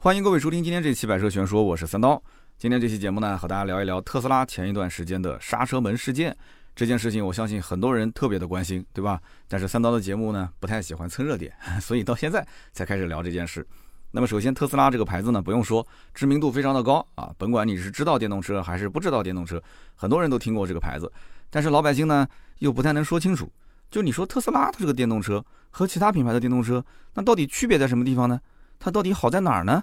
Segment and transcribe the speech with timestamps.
[0.00, 2.22] 欢迎各位收听今天这期《百车全说》，我是三刀。
[2.56, 6.34] 今天这期节目呢，和大家聊一聊特斯拉前一段时间的刹车门事件。
[6.76, 9.20] 这件事情，我相信很多人特别的关心，对吧？
[9.48, 13.66] 但是三刀的节目呢，不太喜欢蹭热点， 所以到现在才开始聊这件事。
[14.12, 15.84] 那么，首先特斯拉这个牌子呢，不用说，
[16.14, 17.34] 知名度非常的高啊。
[17.36, 19.60] 甭管你是知道电动车还是不知道电动车，
[19.96, 21.12] 很多人都听过这个牌子。
[21.50, 22.24] 但是老百姓呢，
[22.60, 23.50] 又不太能说清楚。
[23.90, 26.84] 就你说特斯拉它这个电动车和其他品牌的电动车，
[27.14, 28.40] 那到底区别在什么地方呢？
[28.78, 29.82] 它到底好在哪儿呢？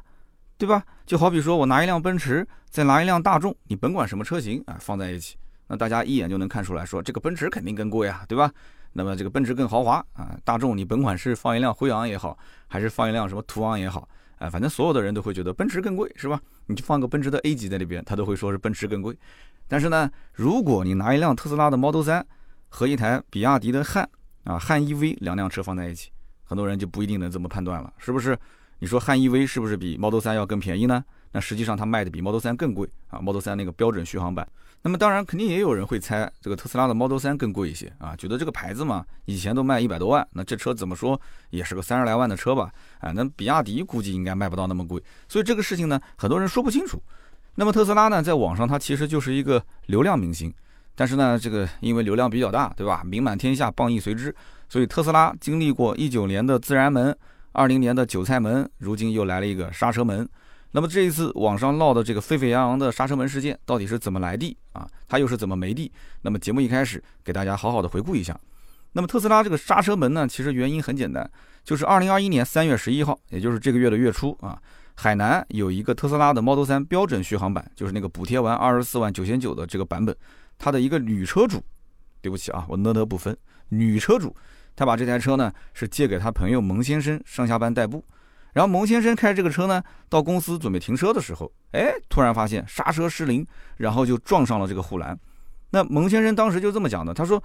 [0.57, 0.83] 对吧？
[1.05, 5.35] 就好比说我拿一辆奔驰，再拿一辆大众，你甭管什么车型啊，放在一起，
[5.67, 8.49] 那大家一眼就能看出来，说这个奔驰肯定更贵啊，对吧？
[8.93, 12.37] 那么这个奔驰更豪华啊，大众你甭管是放一辆辉昂也好，
[12.67, 16.39] 还是放一辆什么途昂也好，啊，反正所有的人都会觉得奔驰更贵，是吧？
[16.67, 19.13] 你就放个奔驰的 A 级在那边，他都会说是奔驰更贵。
[19.67, 22.25] 但是呢，如果你拿一辆特斯拉的 Model 三
[22.69, 24.09] 和一台比亚迪的汉
[24.45, 26.11] 啊汉 EV 两辆车放在一起，
[26.45, 28.37] 很多人就不一定能这么判断了，是不是？
[28.85, 31.03] 你说汉 EV 是不是比 Model 3要更便宜呢？
[31.31, 34.47] 那实际上它卖的比 Model 3更贵啊，Model 3那个标准续航版。
[34.83, 42.71] 那么当然肯定也有人会猜，这个特斯拉的 Model 3更贵一些啊，觉得这个牌子嘛，以前都卖一百多万，那这车怎么说也是个三十来万的车吧？
[42.99, 45.01] 啊，那比亚迪估计应该卖不到那么贵。
[45.27, 47.01] 所以这个事情呢，很多人说不清楚。
[47.55, 50.53] 那么特斯拉呢，在网上它其实就是一个流量明星，
[50.93, 53.01] 但是呢，这个因为流量比较大，对吧？
[53.03, 54.35] 名满天下，谤亦随之，
[54.69, 57.17] 所以特斯拉经历过一九年的自然门。
[57.55, 60.27] 二零年的韭菜门，如今又来了一个刹车门。
[60.71, 64.85] 那么这一次网上闹的这个沸沸扬扬的刹车门事件，到底是怎么来的啊？
[65.07, 65.89] 它又是怎么没的？
[66.21, 68.37] 那么节目一开始给大家好好的回顾一下。
[68.91, 71.29] 那么特斯拉这个刹车门呢，其实原因很简单，
[71.63, 74.61] 就是二零二一年三月十一号，也就是这个月的月初啊，
[74.95, 80.13] 海南有一个特斯拉的 Model 3标准续航版，就是那个补贴完二十四万九千九的这个版本，
[80.57, 81.63] 它的一个女车主，
[82.21, 83.35] 对不起啊，我呢呢不分，
[83.69, 84.35] 女车主。
[84.75, 88.03] 他把这台车呢是借给他朋友蒙先生上下班代步，
[88.53, 93.45] 然后蒙先生开这个车呢到公司准备停车的时候，哎，突然发现刹车失灵，
[93.77, 95.17] 然后就撞上了这个护栏。
[95.71, 97.41] 那蒙先生当时就这么讲的，他说：“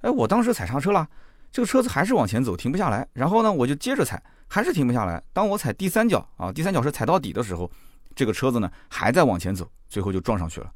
[0.00, 1.06] 哎，我当时踩刹车了，
[1.52, 3.06] 这个车子还是往前走，停不下来。
[3.12, 5.22] 然后呢，我就接着踩，还是停不下来。
[5.32, 7.70] 当我踩第三脚啊，第三脚是踩到底的时候，
[8.14, 10.70] 这个车子呢还在往前走，最后就撞上去了。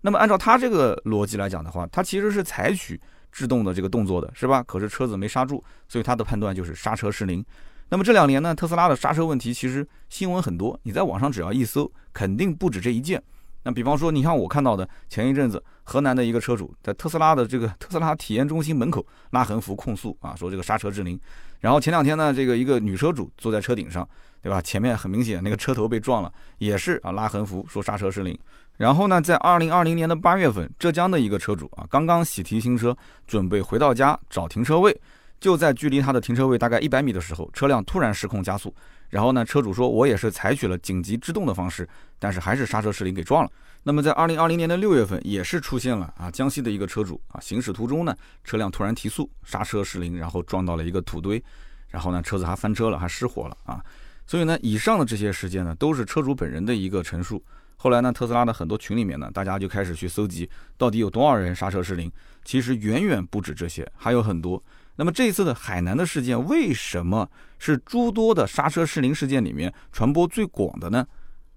[0.00, 3.00] 那么按照他这个逻辑来讲的话，他其实是采取。”
[3.32, 4.62] 制动的这个动作的是吧？
[4.62, 7.44] 可是车子没刹住，所以他的判断就是刹车失灵。
[7.90, 13.22] 那么这两年呢，特斯拉的刹车问题其实新闻很多，你在网上只要一搜，肯定不止这一件。
[13.64, 21.18] 那比方说，你像我看到的，前一阵子河南的一个车主在 特斯拉的这个特斯拉体验中心门口拉横幅控诉啊，说这个刹车失灵。
[21.60, 24.08] 然后前两天呢，这个一个女车主坐在车顶上，
[24.40, 24.62] 对吧？
[24.62, 28.38] 前面很明显那个车头被撞了，也是啊拉横幅说刹车失灵。
[28.78, 32.96] 然后呢，在二零二零年的八月份，浙江的一个车主啊，刚刚喜提新车，
[33.26, 34.98] 准备回到家找停车位，
[35.40, 38.74] 就在距离他的停车位大概一百米的时候，车辆突然失控加速。
[39.10, 41.88] 然后呢，车主说：“我也是采取了紧急制动的方式，
[42.18, 43.50] 但是还是刹车失灵给撞了。”
[43.82, 51.42] 那么在二零二零年的六月份，也是出现了啊，江西的一个车主啊，行驶途中呢，车辆突然提速，刹车失灵，然后撞到了一个土堆，
[51.88, 53.82] 然后呢，车子还翻车了，还失火了啊。
[54.26, 57.42] 所以呢，以上的这些事件呢，都是车主本人的一个陈述。
[57.80, 62.10] 后来呢，特斯拉的很多群里面呢，大家就开始去搜集，到底有多少人刹车失灵？
[62.44, 64.60] 其实远远不止这些，还有很多。
[64.96, 71.06] 那么这一次的海南的事件，为什么是诸多的刹车失灵事件里面传播最广的呢？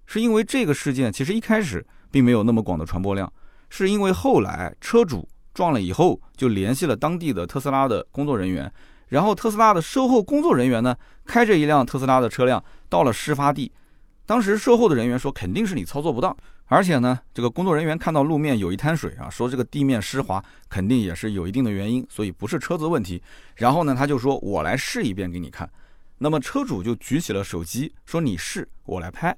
[0.06, 3.32] 是因为这个事件其实一开始并没有那么广的传播量，
[3.68, 8.72] 是因为后来车主撞了以后，就联系了当地的特斯拉的工作人员，
[9.08, 10.94] 然后特斯拉的售后工作人员呢，
[11.24, 13.72] 开着一辆特斯拉的车辆到了事发地。
[14.32, 16.34] 当时售后的人员说，肯定是你操作不当，
[16.64, 23.22] 而且呢，这个工作人员看到路面有一滩水啊，说这个地面湿滑，肯定也是有一定的原因，所以不是车子问题。
[23.56, 25.70] 然后呢，他就说我来试一遍给你看。
[26.16, 29.36] 那么车主就举起了手机，说你试，我来拍。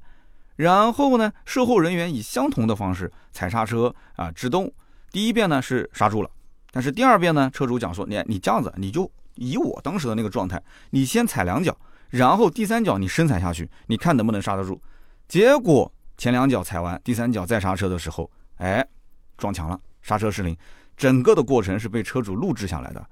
[0.55, 4.73] 然后呢，售后人员以相同的方式踩刹车啊制动，
[5.11, 6.31] 第一遍呢是刹住了，
[6.71, 11.77] 但是第二遍呢，车主讲说，你你这样子，你就以我当时的那个状态，你先踩两脚。
[12.15, 14.81] 然后第三脚你深踩下去，你看能不能刹得住？
[15.27, 18.87] 结果前两脚踩完，第三脚再刹车的时候，哎，
[19.37, 20.57] 撞墙了，刹车失灵。
[20.97, 23.05] 整个的过程是被车主录制下来的。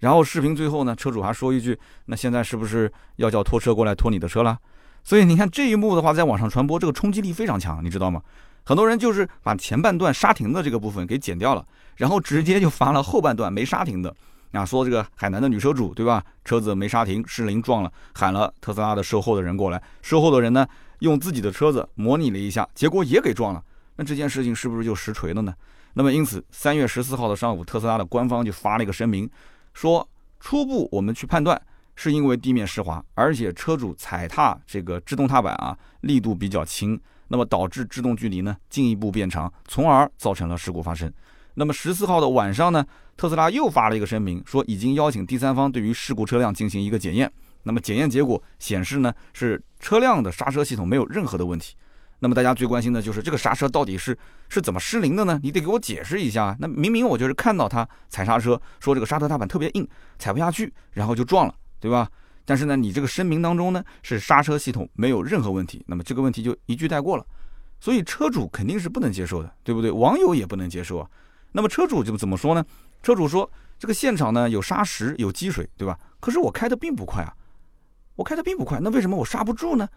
[0.00, 4.58] 然后视频最后呢，车主还说一句：“那现在是不是要叫拖车过来拖你的车了？”
[5.04, 8.20] 所以你看这一幕的话，在网上传播，这个冲击力非常强，你知道吗？
[8.64, 11.64] 很多人就是把前半段刹停的这个部分给剪掉了，
[11.94, 14.12] 然后直接就发了后半段没刹停的。
[14.56, 16.24] 啊，说这个海南的女车主对吧？
[16.44, 19.82] 车子没刹停，失灵撞了，喊了特斯拉的售后的人过来。
[20.02, 20.66] 售后的人呢，
[21.00, 23.62] 用自己的车子模拟了一下，结果也给撞了。
[23.96, 25.54] 那这件事情是不是就实锤了呢？
[25.94, 29.28] 那么因此，三月十四号的上午，特斯拉的官方就发了一个声明，
[29.72, 30.06] 说
[30.38, 31.60] 初步我们去判断，
[31.94, 41.10] 是因为地面湿滑，而且车主踩踏这个制动踏板啊力度比较轻，那么导致制动距离呢进一步变长，从而造成了事故发生。
[41.58, 42.84] 那么十四号的晚上呢，
[43.16, 47.32] 特斯拉又发了一个声明，说已经邀请第三方对于事故车辆进行一个检验。
[47.62, 51.74] 那么检验结果显示呢，是车辆的刹车系统没有任何的问题。
[52.18, 54.16] 那么大家最关心的就是这个刹车到底是
[54.48, 55.40] 是怎么失灵的呢？
[55.42, 56.54] 你得给我解释一下。
[56.60, 59.88] 那明明我就是看到他踩刹车，说这个刹车踏板特别硬，
[60.18, 62.06] 踩不下去，然后就撞了，对吧？
[62.44, 67.26] 但是呢，你这个声明当中呢是刹车系统没有任何问题，那么这个问题就一句带过了。
[67.80, 69.90] 所以车主肯定是不能接受的，对不对？
[69.90, 71.10] 网友也不能接受啊。
[71.52, 72.64] 那么车主就怎么说呢？
[73.02, 75.98] 车主说这个现场呢有沙石有积水，对吧？
[76.20, 77.32] 可是我开的并不快啊，
[78.16, 79.88] 我开的并不快，那为什么我刹不住呢？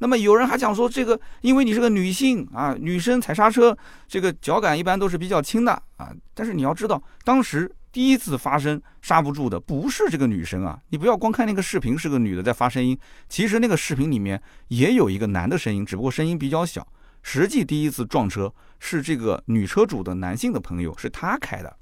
[0.00, 3.76] 那么有人还讲说，这个因为你是个女性啊，女生踩刹车，
[4.06, 6.12] 这个脚感一般都是比较轻的啊。
[6.34, 12.96] 但是你要知道，当时第一次发生刹不住的不是这个女生啊，你不要光看那个视频是个女的在发声音，
[13.28, 16.86] 其实那个视频里面也有一个男的声音，只不过声音比较小。
[17.30, 21.76] 实际第一次撞车是这个女车主的男性的朋友，是他开的。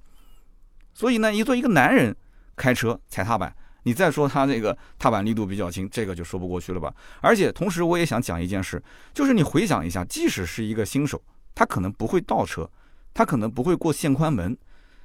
[0.93, 2.17] 所以呢，你做一个男人
[2.57, 3.55] 开车踩踏板。
[3.85, 6.93] 你再说他这个踏板力度比较轻，这个就说不过去了吧？
[7.21, 8.83] 而且同时我也想讲一件事，
[9.15, 11.23] 就是你回想一下，即使是一个新手，
[11.55, 12.69] 他可能不会倒车，
[13.15, 14.59] 他可能不会过限宽门，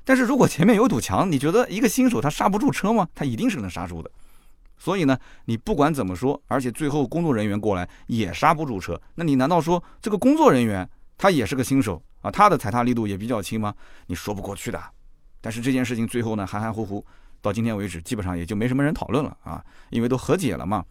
[0.04, 3.08] 但是如果前面有堵墙，你觉得一个新手他刹不住车吗？
[3.14, 4.10] 他一定是能刹住的。
[4.81, 10.89] 所以呢，你不管怎么说，而且最后工作人员过来也刹不住车，那你难道说这个工作人员
[11.19, 12.31] 他也是个新手啊？
[12.31, 13.72] 他的踩踏力度也比较轻吗？
[14.07, 14.81] 你说不过去的。
[15.39, 17.06] 但是这件事情最后呢，含含糊糊。
[17.44, 20.84] 到今天为止，基本上也就没什么人讨论了啊，因为都和解了嘛。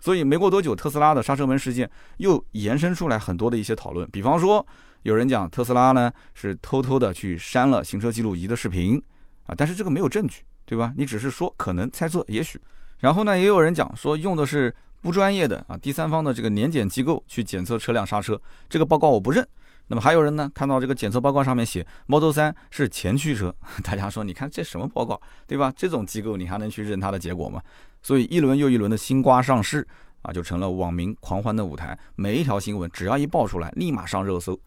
[0.00, 4.08] 所以没过多久，特斯拉的刹车门事件又延伸出来很多的一些讨论。
[4.10, 4.66] 比方说，
[5.02, 9.02] 有人讲特斯拉呢是偷偷的去删了行车记录仪的视频
[9.44, 10.92] 啊，但是这个没有证据，对吧？
[10.96, 12.60] 你只是说可能猜测，也许。
[12.98, 19.46] 然后呢，也有人讲说用的是不专业的啊第三方的这个年检机构去检测车辆刹车，这个报告我不认。
[19.88, 25.70] 那么还有人呢，看到这个检测报告上面写 Model 3是前驱车，大家说你看这什么报告，对吧？
[25.76, 27.60] 这种机构你还能去认它的结果吗？
[28.02, 29.86] 所以一轮又一轮的新瓜上市
[30.22, 31.98] 啊，就成了网民狂欢的舞台。
[32.16, 34.58] 每一条新闻只要一爆出来，立马上热搜。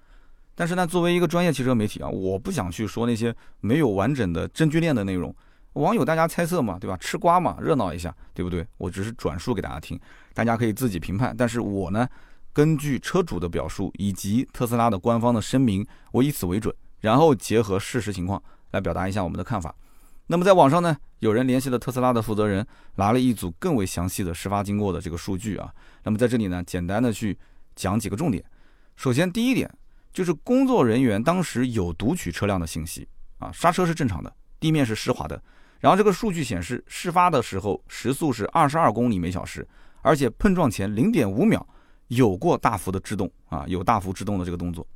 [0.54, 5.36] 但是呢，作为一个专业汽车媒体啊，我不想去说那些没有完整的证据链的内容。
[5.78, 6.98] 网友大家猜测嘛，对吧？
[6.98, 8.68] 吃瓜嘛，热闹一下，对不对？
[8.78, 10.00] 我只是转述给大家听，
[10.34, 11.36] 大家可以自己评判。
[11.38, 12.08] 但是我呢？
[12.54, 18.42] 根据车主的表述以及特斯拉的官方的声明，我以此为准，然后结合事实情况
[18.72, 19.76] 来表达一下我们的看法。
[20.26, 22.66] 那么在网上呢，有人联系了特斯拉的负责人，
[22.96, 25.72] 拿了一组更为详细的事发经过的这个数据啊。
[26.02, 27.38] 那么在这里呢，简单的去
[27.76, 28.44] 讲几个重点。
[28.96, 29.72] 首先，第一点
[30.12, 33.08] 就是工作人员当时有读取车辆的信息
[33.38, 35.40] 啊，刹车是正常的，地面是湿滑的。
[35.80, 39.68] 然后这个数据显示，事发的时候时速是二十二公里每小时，
[40.02, 41.66] 而且碰撞前零点五秒。
[42.10, 44.88] 有过大幅的制动啊，有大幅制动的这个动作。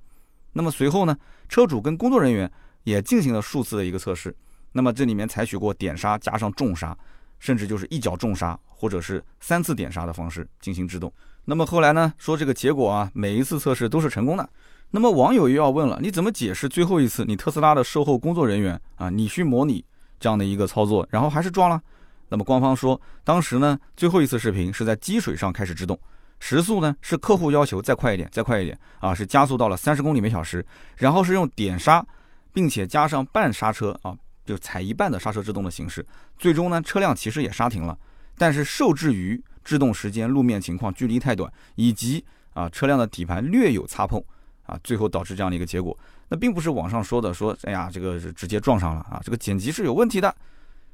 [0.54, 1.14] 那么随后呢，
[1.50, 2.50] 车主跟工作人员
[2.86, 4.34] 也进行了数次的一个测试。
[4.72, 6.98] 那么这里面采取过点刹加上重刹，
[7.38, 11.12] 甚至就是一脚重刹，或者是三次点刹的方式进行制动。
[11.44, 14.50] 那么后来呢，说这个结果啊，每一次测试都是成功的。
[14.92, 19.84] 那么网友又要问了，你怎么解释最后一次你特斯拉的售后工作人员啊，你去模拟
[20.22, 21.82] 这样的一个操作，然后还是撞了？
[22.30, 26.00] 那么官方说，当时呢，最后一次视频是在积水上开始制动。
[26.40, 32.06] 时速呢是客户要求再快一点，再快一点啊，是加速到了三十公里每小时，然后是用点刹，
[32.54, 36.06] 并且加上半刹车啊，就踩一半的刹车制动的形式，
[36.38, 37.98] 最终呢车辆其实也刹停了，
[38.38, 42.24] 但是受制于制动时间、路面情况、距离太短，以及
[42.54, 44.24] 啊车辆的底盘略有擦碰
[44.66, 45.98] 啊，最后导致这样的一个结果。
[46.32, 50.34] 那并不是网上说的说，哎呀这个是直接撞上了啊，这个剪辑是有问题的。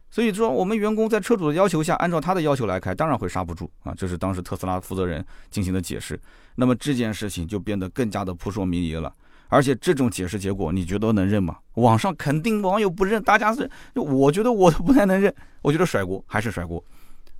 [0.10, 3.94] 所以说，我们员工在车主的要求下，按照他的要求来开，当然会刹不住啊。
[3.96, 6.20] 这是当时特斯拉负责人进行的解释。
[6.56, 9.14] 那么这件事情就变得更加的扑朔迷离了。
[9.48, 11.58] 而且这种解释结果，你觉得能认吗？
[11.76, 15.32] 网上肯定网友不认，大家是，我觉得我都不太能认。
[15.62, 16.84] 我觉得甩锅还是甩锅。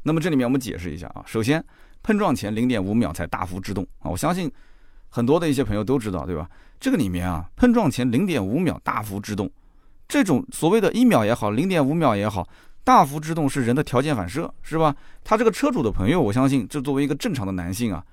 [0.04, 1.24] 那么这里面我们解释一下啊。
[1.26, 1.64] 首先，
[2.04, 4.12] 碰撞前零点五秒才大幅制动啊。
[4.12, 4.52] 我相信
[5.10, 6.50] 很多的一些朋友都知道，对吧？
[6.80, 9.50] 这个里面啊，碰撞前零点五秒大幅制动。
[10.08, 12.48] 这种所谓的一秒也好，零点五秒也好，
[12.84, 14.96] 大幅制动是人的条件反射，是吧？
[15.24, 18.04] 他这个车主的朋友，我相信，这作为一个正常的男性啊，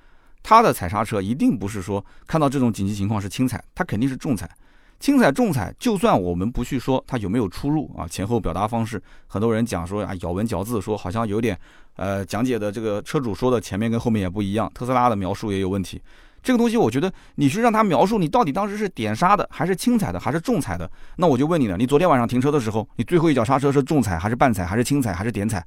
[0.43, 4.51] 他的踩刹车一定不是说看到这种紧急情况是轻踩，他肯定是重踩。
[4.99, 11.59] 轻踩重踩，就算我们不去说他有没有出入啊，前后表达方式，很多人讲说啊咬文嚼字，说好像有点，
[11.97, 16.01] 呃，讲解的这个车主说的前面跟后面也不一样，特斯拉的描述也有问题。
[16.45, 20.89] 这个东西，我觉得你去让他描述，你到底当时是点刹的，还是轻踩的，还是重踩的？
[21.17, 25.67] 那我就问你了，你昨天晚上停车的时候，你最后一脚刹车是重踩，还是半踩，还是轻踩，还是点踩？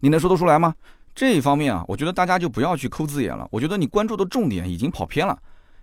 [0.00, 0.74] 你能说得出来吗？
[1.14, 3.46] 这一方面啊，我觉得大家就不要去抠字眼了。
[3.50, 5.38] 我觉得你关注的重点已经跑偏了，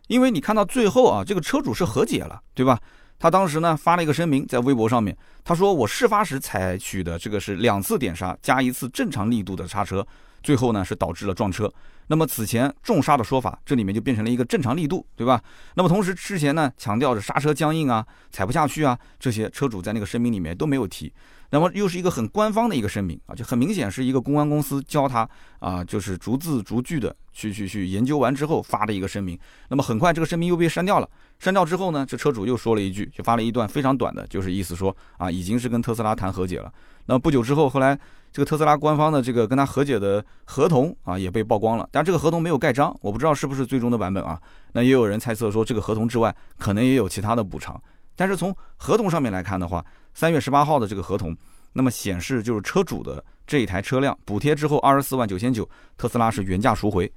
[0.07, 2.79] 因为你看到最后啊，这个车主是和解了，对吧？
[3.19, 10.03] 他当时呢发了一个声明在微博上面，他说我事发时采取的这个是两次点刹加一次正常力度的刹车，
[10.41, 11.71] 最后呢是导致了撞车。
[12.07, 15.41] 那么此前重刹的说法，这里面就变成了一个正常力度，对吧？
[15.75, 21.13] 那么同时之前呢强调着刹车僵硬啊，踩不下去啊，这些车主在那个声明里面都没有提。
[21.51, 25.27] 那么又是一个很官方的一个声明啊，就很明显是一个公关公司教他
[25.60, 29.39] 啊，就是逐字逐句的去去去研究完之后发的一个声明。
[29.69, 36.71] 那么很快这个声明又被删掉了，删掉之后呢，这车主又说了一句，就发了一段非常短的，就是意思说啊，已经是跟特斯拉谈和解了。
[37.05, 37.98] 那不久之后，后来。
[38.32, 44.42] 这个特斯拉官方的这个跟他和解的合同啊，也被曝光了，但这个合同没有盖章，我不知道是不是最终的版本啊。
[44.72, 47.82] 那也有人猜测说，这个合同之外可能也有其他的补偿。
[48.16, 49.84] 但是从合同上面来看的话，
[50.14, 51.36] 三月十八号的这个合同，
[51.74, 57.12] 那么显示就是车主的这一台车辆补贴之后二十四万九千九，特斯拉是原价赎回。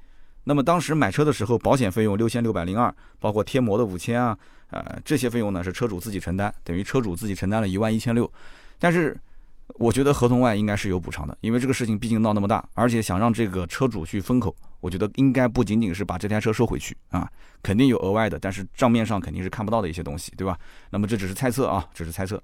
[0.44, 4.36] 那么当时买车的时候，保险费用六千六百零二，包括贴膜的五千啊，
[4.70, 8.30] 呃，这些费用呢是车主自己承担，等于车主自己承担了一万一千六。
[8.78, 9.16] 但是
[9.76, 17.28] 我觉得合同外应该是有补偿的，因为这个事情毕竟闹那么大，而且想让这个车主去封口，我觉得应该不仅仅是把这台车收回去啊，
[17.62, 20.56] 肯定有额外的，但是账面上肯定是看不到的一些东西，对吧？
[20.90, 22.40] 那么这只是猜测啊，只是猜测。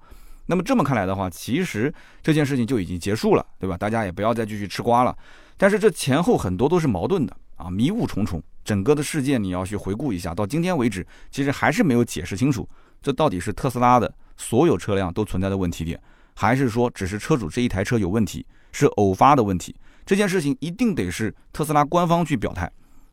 [0.47, 3.77] 那么这么看来的话，其实这件事情就已经结束了，对吧？
[3.77, 5.15] 大家也不要再继续吃瓜了。
[5.55, 8.41] 但是这前后很多都是矛盾的啊，迷雾重重。
[8.65, 12.67] 整个的事件你要去回顾一下，到今天为止，其实还是没有解释清楚，
[13.01, 16.01] 这到底是特斯拉的所有车辆都存在的问题点。
[16.35, 19.75] 还是说只是车主这一台车有问题，是偶发的问题？
[20.05, 22.69] 这件事情一定得是特斯拉官方去表态。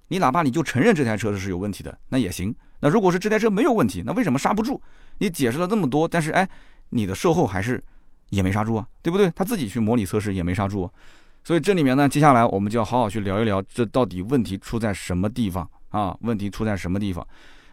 [0.09, 2.55] 你哪怕你就承认这台车是有问题的，那也行。
[2.81, 4.81] 那如果是这台车没有问题，那为什么刹不住？
[5.19, 6.49] 你解释了这么多，但是哎，
[6.91, 7.83] 你的售后还是
[8.31, 9.31] 也没刹住啊，对不对？
[9.37, 10.91] 他自己去模拟测试也没刹住。
[11.45, 16.17] 所以这里面呢，接下来我们就要好好去聊一聊，这到底问题出在什么地方啊？
[16.23, 17.27] 问题出在什么地方？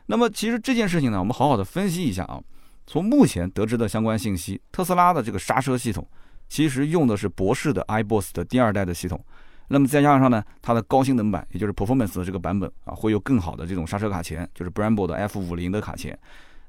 [0.07, 2.41] 那么其实这件事情呢，我们好好的分析一下啊。
[2.87, 6.07] 从目前得知的相关信息，特斯拉的这个刹车系统
[6.47, 9.19] 其实用的是博世的 iBOSS 的第二代的系统。
[9.67, 16.17] 那么再加上呢，它的高性能版，也就是 Performance 的这个版本啊，会有更好的这种刹车卡钳，就是 Brembo 的 F 五零的卡钳。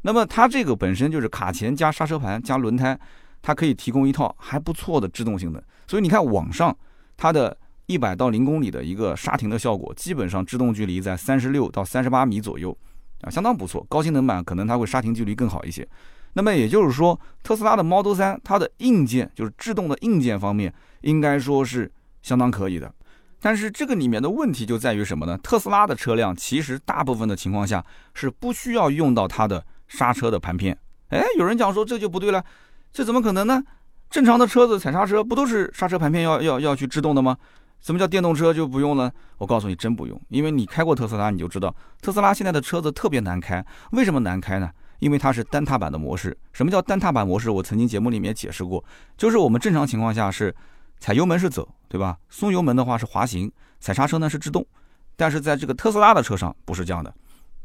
[0.00, 2.98] 那么它这个本身就是卡钳加刹车盘加轮胎，
[3.42, 5.62] 它可以提供一套还不错的制动性能。
[5.86, 6.74] 所以你看网上
[7.18, 7.54] 它的
[7.84, 12.74] 一百到零公里的一个刹停的效果，基本上制动距离在三十六到三十八米左右。
[13.22, 15.86] 啊，相当不错，高性能版可能它会刹停距离更好一些。
[16.34, 21.90] 那么也就是说，特斯拉的 Model 3它的硬件就是制动的硬件方面，应该说是
[22.22, 22.92] 相当可以的。
[23.40, 25.38] 但是这个里面的问题就在于什么呢？
[25.38, 30.76] 特斯拉的车辆其实大部分的情况下是不需要用到它的刹车的盘片。
[31.08, 32.44] 哎，有人讲说这就不对了，
[32.92, 33.62] 这怎么可能呢？
[34.08, 37.36] 正常的车子踩刹车不都是刹车盘片要要要去制动的吗？
[37.80, 39.10] 什么叫电动车就不用呢？
[39.38, 43.64] 我告诉你，真不用，因为你开过特斯拉，你就知道特斯拉现在的车子特别难开。
[43.92, 44.70] 为什么难开呢？
[44.98, 46.36] 因为它是单踏板的模式。
[46.52, 47.50] 什么叫单踏板模式？
[47.50, 48.82] 我曾经节目里面解释过，
[49.16, 50.54] 就是我们正常情况下是
[50.98, 52.16] 踩油门是走，对吧？
[52.28, 54.66] 松油门的话是滑行，踩刹车呢是制动。
[55.14, 57.14] 但是在这个特斯拉的车上不是这样的，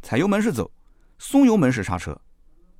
[0.01, 0.69] 踩油门是走，
[1.17, 2.15] 松油门是刹车。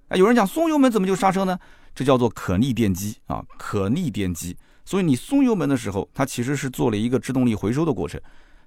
[0.09, 1.57] 哎，有人讲松油门怎么就刹车呢？
[1.95, 4.55] 这叫做可逆电机啊，可逆电机。
[4.83, 8.19] 所以你松油门的时候，它其实是做了一个制动力回收的过程。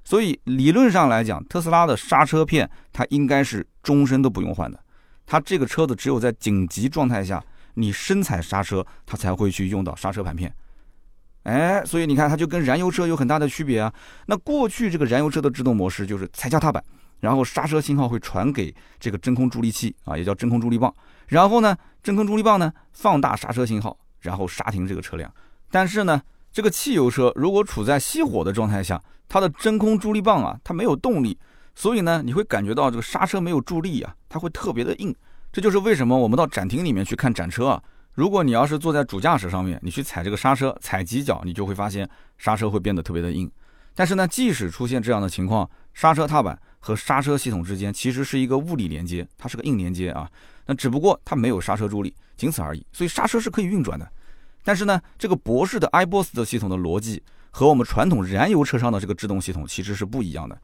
[0.04, 4.78] 所以理论上来讲，特斯拉的刹车片它应该是终身都不用换的。
[5.26, 7.42] 它这个车子只有在紧急状态下，
[7.74, 10.54] 你深踩刹车，它才会去用到刹车盘片。
[11.44, 13.92] 哎，所以你看，它就跟燃油车有很大的区别啊。
[14.26, 16.82] 那过去这个燃油车的制动模式就是踩脚踏板，
[17.20, 20.94] 然后刹车信号会传给这个真空助力器啊，也叫真空助力棒。
[21.28, 25.32] 然后呢，真空助力棒呢放大刹车信号，然后刹停这个车辆。
[25.74, 31.36] 但是呢，这个汽油车如果处在熄火的状态下，它的真空助力棒啊，它没有动力，
[31.74, 35.12] 所以呢，你会感觉到这个刹车没有助力啊，它会特别的硬。
[35.52, 43.50] 这就是为什么我们到展厅里面去看展车啊，如果你要是坐在主驾驶上面，你去踩这个刹车，踩几脚，你就会发现刹车会变得特别的硬。
[43.96, 50.30] 但是呢，即使出现这样的情况，刹车踏板和刹车系统之间其实是一个物理连接，它是个硬连接啊，
[50.66, 52.86] 那只不过它没有刹车助力，仅此而已。
[52.92, 54.08] 所以刹车是可以运转的。
[54.64, 60.58] 但是呢，这个博士的 iBOSS 的系统的逻辑和我们传统燃油车上的这个制动系统其实是不一样的。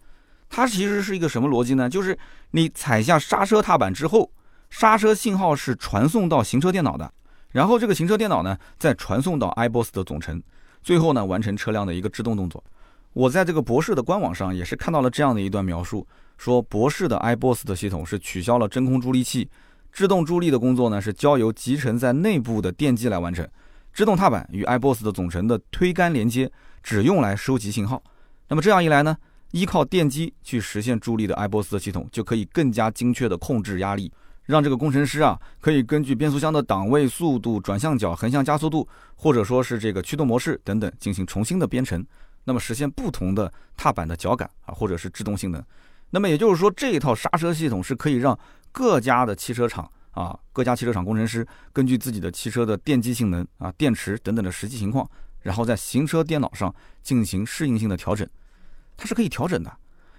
[0.49, 1.89] 它其实是一个什么逻辑呢？
[1.89, 2.19] 就是
[2.51, 4.33] 你踩下刹车踏板之后，
[4.71, 7.13] 刹车信号是传送到行车电脑的，
[7.53, 10.43] 然后这个行车电脑呢再传送到 iBOSS 的总成，
[10.83, 12.65] 最后呢完成车辆的一个制动动作。
[13.13, 16.07] 我在这个博士的官网上也是看到了这样的一段描述，
[16.39, 19.49] 说博士的 iBOSS 的系统是取消了真空助力器，
[19.93, 23.47] 制动助力的工作呢是交由集成在内部的电机来完成。
[23.93, 26.51] 制动踏板与 iBOSS 的总成的推杆连接，
[26.83, 28.03] 只用来收集信号。
[28.49, 29.17] 那么这样一来呢，
[29.53, 34.11] 依靠电机去实现助力的埃波斯特系统就可以更加精确的控制压力，
[34.45, 42.05] 让这个工程师啊可以根据变速箱的档位、速度、转向角、横向加速度，或者说是这个驱动模式等等进行重新的编程，
[42.45, 45.63] 那么实现不同的踏板的脚感啊，或者是制动性能。
[46.11, 48.37] 那么也就是说，这一套刹车系统是可以让
[48.73, 55.09] 各家的汽车厂啊，各家汽车厂工程师根据自己的汽车的电机性能啊、电池等等的实际情况，
[55.41, 58.29] 然后在行车电脑上进行适应性的调整。
[58.97, 59.75] 它是可以调整的。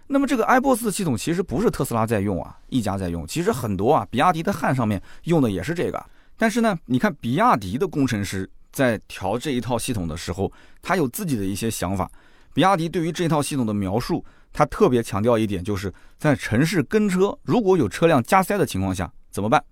[0.08, 3.26] 那么这个 iBOSS 系统其实不是特斯拉在用啊，一家在用。
[3.26, 6.04] 其实很多啊，比亚迪的汉上面用的也是这个。
[6.36, 12.12] 但是呢，你看比亚迪的工程师在调这一套系统的时候，他有自己的一些想法。
[12.54, 19.64] 比亚迪对于这套系统的描述，他特别强调一点，就是在城市跟车，如果有车辆加塞的情况下怎么办？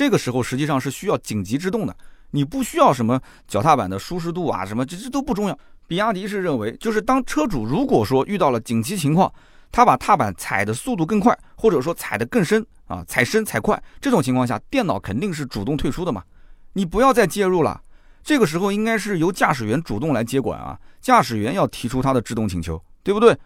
[0.00, 1.94] 这个时候实际上是需要紧急制动的，
[2.30, 5.58] 你不需要什么脚踏板的舒适度啊，什么这这都不重要。
[5.86, 9.30] 比亚迪是认为，就是当车主如果说遇到了紧急情况，
[9.70, 16.24] 他把踏板踩的速度更快，或者说踩得更深啊，踩深踩快，这种情况下，电脑肯定是主动退出的嘛，
[16.72, 17.78] 你不要再介入了。
[18.22, 23.36] 这个时候应该是由驾驶员主动来接管啊，驾驶员要提出他的制动请求，对不对？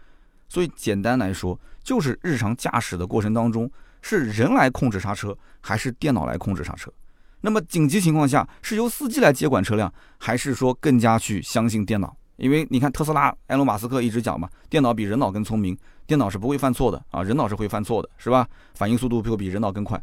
[0.48, 3.68] 所以简单来说，就是日常驾驶的过程当中，
[4.06, 6.92] 是人来控制刹车，还是电脑来控制刹车？
[7.40, 12.14] 那么紧急情况下，是由司机来接管车辆，还是说更加去相信电脑？
[12.36, 15.74] 因为你看特斯拉，埃隆·马斯克一直讲嘛，电脑比人脑更聪明，
[16.06, 18.46] 电脑是不会犯错的啊，人脑是会犯错的，是吧？
[18.74, 19.98] 反应速度会比人脑更快，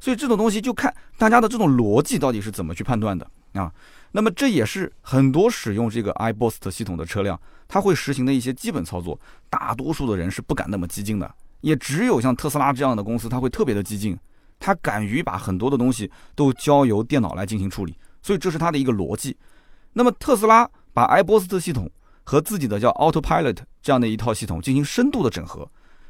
[0.00, 3.72] 所以这种东西就看大家的这种逻辑到底是怎么去判断的啊。
[4.10, 9.18] 那么这也是很多使用这个 iBoost 系统的车辆，它会实行的一些基本操作。
[9.48, 11.34] 大多数的人是不敢那么激进的，
[11.64, 14.16] 也只有像特斯拉这样的公司，它会特别的激进，
[14.60, 19.36] 它敢于把很多的东西都交由电脑来进行处理，所以这是它的一个逻辑。
[19.94, 20.70] 那么特斯拉。
[20.94, 21.90] 把埃博斯特系统
[22.22, 25.68] 和自己的叫 Autopilot 这样的一套系统进行深度的整合，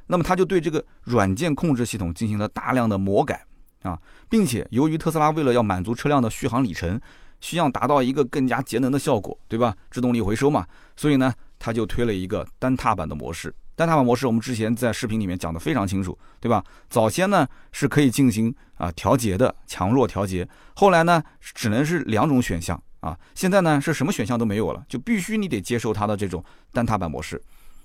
[0.08, 3.46] 那么它就对这个软件控制系统进行了大量的魔改
[3.80, 7.00] 啊，并且由于特斯拉为了要满足车辆的续航里程，
[7.40, 9.74] 需要达到一个更加节能的效果，对吧？
[9.90, 13.54] 制动力回收嘛，所以呢，他就推了一个单踏板的模式。
[13.76, 16.64] 单踏板模式我们之前在视频里面讲的非常清楚，对吧？
[16.88, 22.80] 早先呢是可以进行啊调节的强弱调节，后来呢只能是两种选项。
[23.00, 27.38] 啊，现在呢是什么选项都没有了，就必须你得接受它的这种单踏板模式。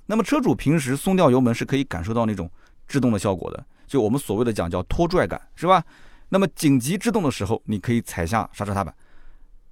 [0.06, 2.50] 那么车主平时松掉油门是可以感受到那种
[2.88, 5.84] 制动的效果的，就我们所谓的讲叫拖拽感，是吧？
[6.30, 8.96] 那么紧急制动的时候，你可以踩下刹车踏板。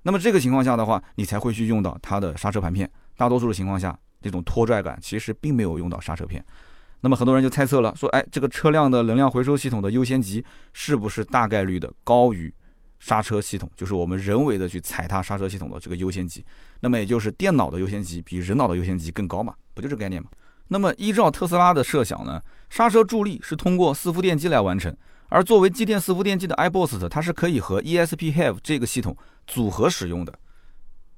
[0.02, 2.90] 那么这个情况下的话，你才会去用到它的刹车盘片。
[3.16, 6.44] 大多数的情况下，这种拖拽感其实并没有用到刹车片。
[7.02, 12.54] 那么很多人就猜测了，说，哎，这个车辆的能量回收系统的优先级是不是大概率的高于？
[13.00, 16.44] 刹车系统就是我们人为的去踩踏刹车系统的这个优先级，
[16.80, 19.54] 那么也就是电脑的优先级比人脑的优先级更高嘛？
[19.76, 20.28] 不就这概念吗？
[20.70, 24.98] 那么依照特斯拉的设想呢，刹车助力是通过四伏电机来完成，
[25.30, 30.34] 而作为机电四伏电机的 iBoost，它是可以和 ESP Have 这个系统组合使用的。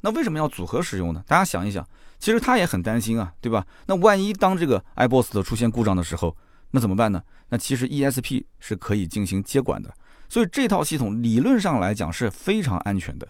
[0.02, 1.24] 那为什么要组合使用呢？
[1.28, 1.88] 大家想一想，
[2.20, 3.66] 其实他也很担心啊，对吧？
[3.88, 6.36] 那万一当这个 iBoos 的出现故障的时候，
[6.72, 7.24] 那怎么办呢？
[7.50, 9.92] 那其实 ESP 是可以进行接管的。
[10.28, 13.28] 所以这套系统理论上来讲是非常安全的，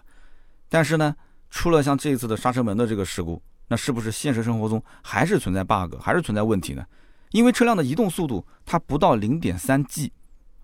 [0.68, 1.14] 但是呢，
[1.48, 6.84] 出了像这一次的刹车门的这个事故，那是不是现实生活中还是存在 bug，还是存在问题呢？
[7.30, 10.12] 因为车辆的移动速度它不到零点三 G，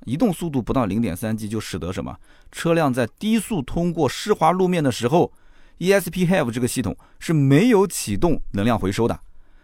[0.05, 2.15] 移动速度不到零点三 G 就使得什么？
[2.53, 5.33] 车辆在低速通过湿滑路面的时候
[5.79, 9.21] ，ESP Have 这个系统是没有启动能量回收的。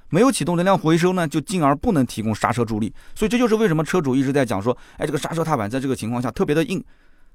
[0.09, 6.85] 没有启动能量回收呢，就进而不能提供刹车助力，所以这就是为什么车主一直在讲说，哎，这个刹车踏板在这个情况下特别的硬，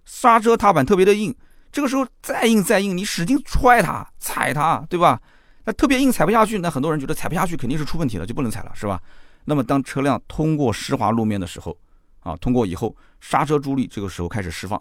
[0.06, 1.36] 刹车踏板特别的硬，
[1.72, 5.20] 这个时候再硬再硬，你使劲踹它、踩它，对吧？
[5.66, 9.02] 那特别硬踩不下去，那很多人觉得踩不下去肯定是出问题了，就不能踩了，是吧？
[9.46, 11.76] 那么当车辆通过湿滑路面的时候，
[12.20, 14.80] 啊，通过以后刹车助力这个时候开始释放，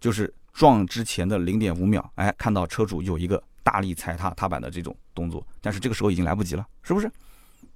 [0.00, 7.12] 就是撞之前的零点五秒，哎，看到车主有一个大力踩踏踏板的这种动作，但是这个时候已经来不及了，是不是？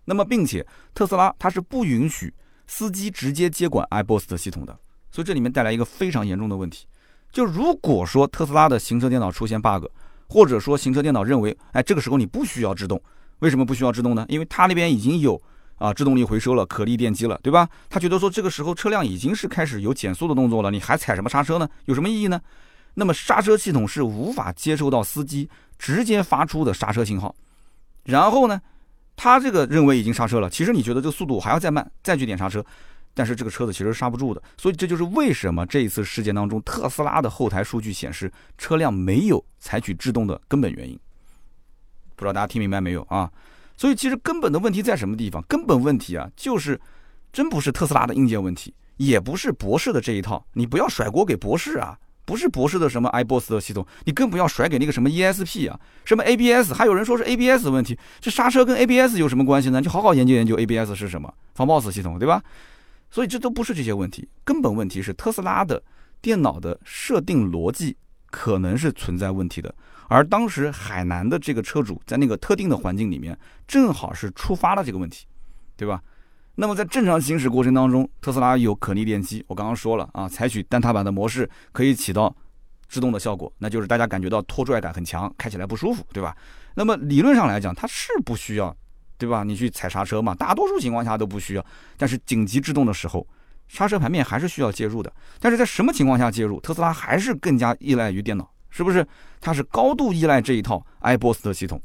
[0.07, 2.33] 那么，并且特斯拉它是不允许
[2.67, 4.73] 司机直接接管 iBoost 系统的，
[5.13, 6.87] 所以这里面带来一个非常严重的问题，
[7.31, 9.85] 就如果说特斯拉的行车电脑出现 bug，
[10.27, 12.99] 或者说行车电脑认为，哎，这个时候你不需要制动，
[13.41, 14.25] 为什么不需要制动呢？
[14.31, 15.39] 因为它那边已经有
[15.77, 17.69] 啊制动力回收了，可逆电机了，对吧？
[17.91, 21.69] 他觉得说这个时候车辆已经是开始有减速的动作了，你还踩什么刹车呢？
[21.85, 22.41] 有什么意义呢？
[22.95, 25.49] 那么刹车系统是无法接收到司机
[25.79, 27.35] 直接发出的刹车信号，
[28.05, 28.61] 然后呢？
[29.23, 32.65] 他这个认为已经刹车了，其实你觉得这个速度还要再慢，再去点刹车，
[33.13, 40.99] 但是这个车子其实刹不住的，所以这就是为什么这一次事件当中，特斯拉的后台数据显示车辆没有采取制动的根本原因。
[42.17, 43.31] 不知道大家听明白没有啊？
[43.77, 45.43] 所以其实根本的问题在什么地方？
[45.43, 46.81] 根本问题啊，就是
[47.31, 51.99] 真不是特斯拉的硬件问题，也不是博士的这一套，你不要甩锅给博士啊。
[52.31, 59.83] 不是博士的什么 iBoss 的系统，你更不要甩给那个什么 ESP 啊，什么 ABS，还有人说是 ABS 的问题，这刹车跟 ABS 有什么关系呢？
[59.83, 62.41] 就好好研究研究 ABS 是什么，防抱死系统，对吧？
[63.11, 65.83] 所以这都不是这些问题，根本问题是特斯拉的
[66.23, 67.97] 电脑的设定逻辑
[68.31, 69.75] 可能是存在问题的，
[70.07, 75.27] 而当时海南的这个车主在那个特定的环境里面，正好是触发了这个问题，
[75.77, 76.01] 对吧？
[76.57, 82.35] 那么在正常行驶过程当中，特斯拉有可逆电机，我刚刚说了啊，采取单踏板的模式可以起到
[82.89, 86.37] 制动的效果，那就是大家感觉到拖拽感很强，开起来不舒服，对吧？
[86.75, 88.77] 那么理论上来讲，它是不需要，
[89.17, 89.43] 对吧？
[89.43, 91.65] 你去踩刹车嘛，大多数情况下都不需要。
[91.97, 93.27] 但是紧急制动的时候，
[93.69, 95.11] 刹车盘面还是需要介入的。
[95.39, 96.61] 但是在什么情况下介入？
[96.61, 99.07] 特斯拉还是更加依赖于电脑，是不是？
[99.41, 101.81] 它是高度依赖这一套 iBoss 的系统。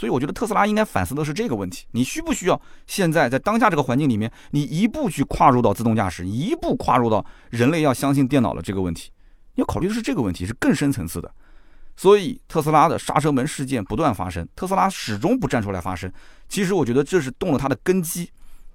[0.00, 9.10] 所以我觉得特斯拉应该反思的是这个问题：你需不需要现在在当下这个环境里面，你一步去跨入到自动驾驶，一步跨入到人类要相信电脑的这个问题？
[9.56, 11.30] 要考虑的是这个问题，是更深层次的。
[11.96, 16.10] 所以特斯拉的刹车门事件不断发生，特斯拉始终不站出来发声。
[16.48, 18.26] 其实我觉得这是动了他的根基。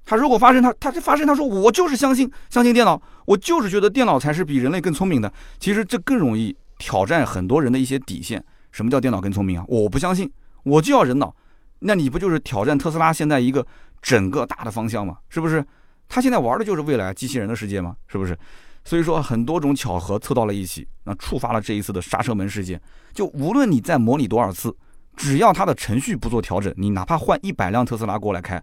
[0.05, 5.33] 他如果发生，他他发生，他说我就是相信相信电脑，我就是觉得电脑才是比人类更聪明的。
[5.59, 8.45] 其实这更容易挑战很多人的一些底线。
[8.71, 9.65] 什么叫电脑更聪明啊？
[9.67, 10.31] 我不相信。
[10.65, 11.34] 我就要人脑，
[11.80, 13.65] 那你不就是挑战特斯拉现在一个
[14.01, 15.17] 整个大的方向吗？
[15.30, 15.65] 是不是？
[16.08, 17.95] 他现在玩的就是未来机器人的世界吗？
[18.08, 18.38] 是不是？
[18.84, 22.80] 所以说很多种巧合凑到了一起，那触发了这一次的刹车门事件。
[23.13, 24.75] 就无论你再模拟多少次，
[25.15, 28.62] 只要它的程序不做调整，你哪怕换一百辆特斯拉过来开，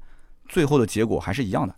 [0.48, 1.74] 最后的结果还是一样的。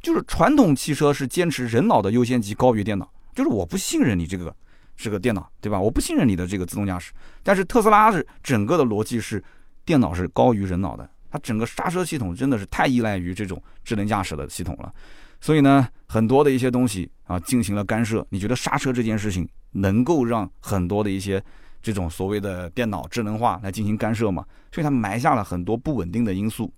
[0.00, 4.54] 就是传统汽车是坚持人脑的优先级高于电脑，就是我不信任你这个。
[5.02, 5.80] 是个电脑，对吧？
[5.80, 7.12] 我不信任你的这个自动驾驶。
[7.42, 9.42] 但是特斯拉是整个的逻辑是，
[9.84, 11.08] 电脑是高于人脑的。
[11.30, 14.92] 它整个刹车系统真的是太依赖于这种智能驾驶的系统了。
[15.40, 18.24] 所以呢，很多的一些东西啊进行了干涉。
[18.30, 21.42] 你觉得刹车这件事情能够让很多的一些
[21.82, 24.44] 这种所谓的电脑智能化来进行干涉吗？
[24.70, 26.72] 所以它埋下了很多不稳定的因素。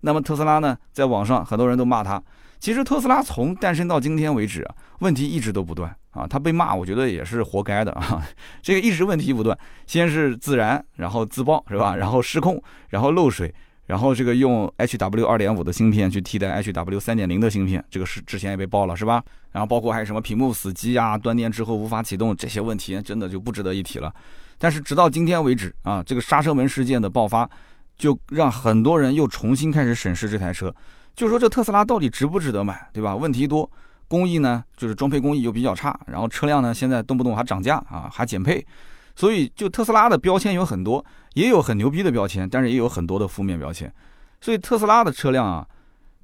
[0.00, 2.22] 那么特斯拉呢，在网上很多人都骂它。
[2.60, 6.26] 其实特斯拉从诞生到今天为止啊，问题一直都不断啊。
[6.26, 8.22] 他被骂，我觉得也是活该的啊。
[8.60, 11.94] 这个一直问题不断，先是自燃，然后自爆是吧？
[11.96, 13.54] 然后失控，然后漏水，
[13.86, 19.22] 然后这个用 HW 二点五的芯片去替代 HW 三点零的芯片，这个是之前也被爆了是吧？
[19.52, 24.12] 然后包括还有什么屏幕死机啊、断电之后无法启动这些问题，真的就不值得一提了。
[24.58, 27.48] 但是直到今天为止啊，这个刹车门事件的爆发，
[27.96, 30.74] 就让很多人又重新开始审视这台车。
[31.14, 33.16] 就说这特斯拉到底值不值得买，对吧？
[33.16, 33.68] 问题多，
[34.08, 38.66] 工艺呢，就是装配工艺又比较差，然后车辆呢，现在动不动还涨价啊，还减配，
[39.14, 43.92] 所以就特斯拉的标签有很多，也有很牛逼的标签，但是也有很多的负面标签。
[44.40, 45.66] 所以特斯拉的车辆啊，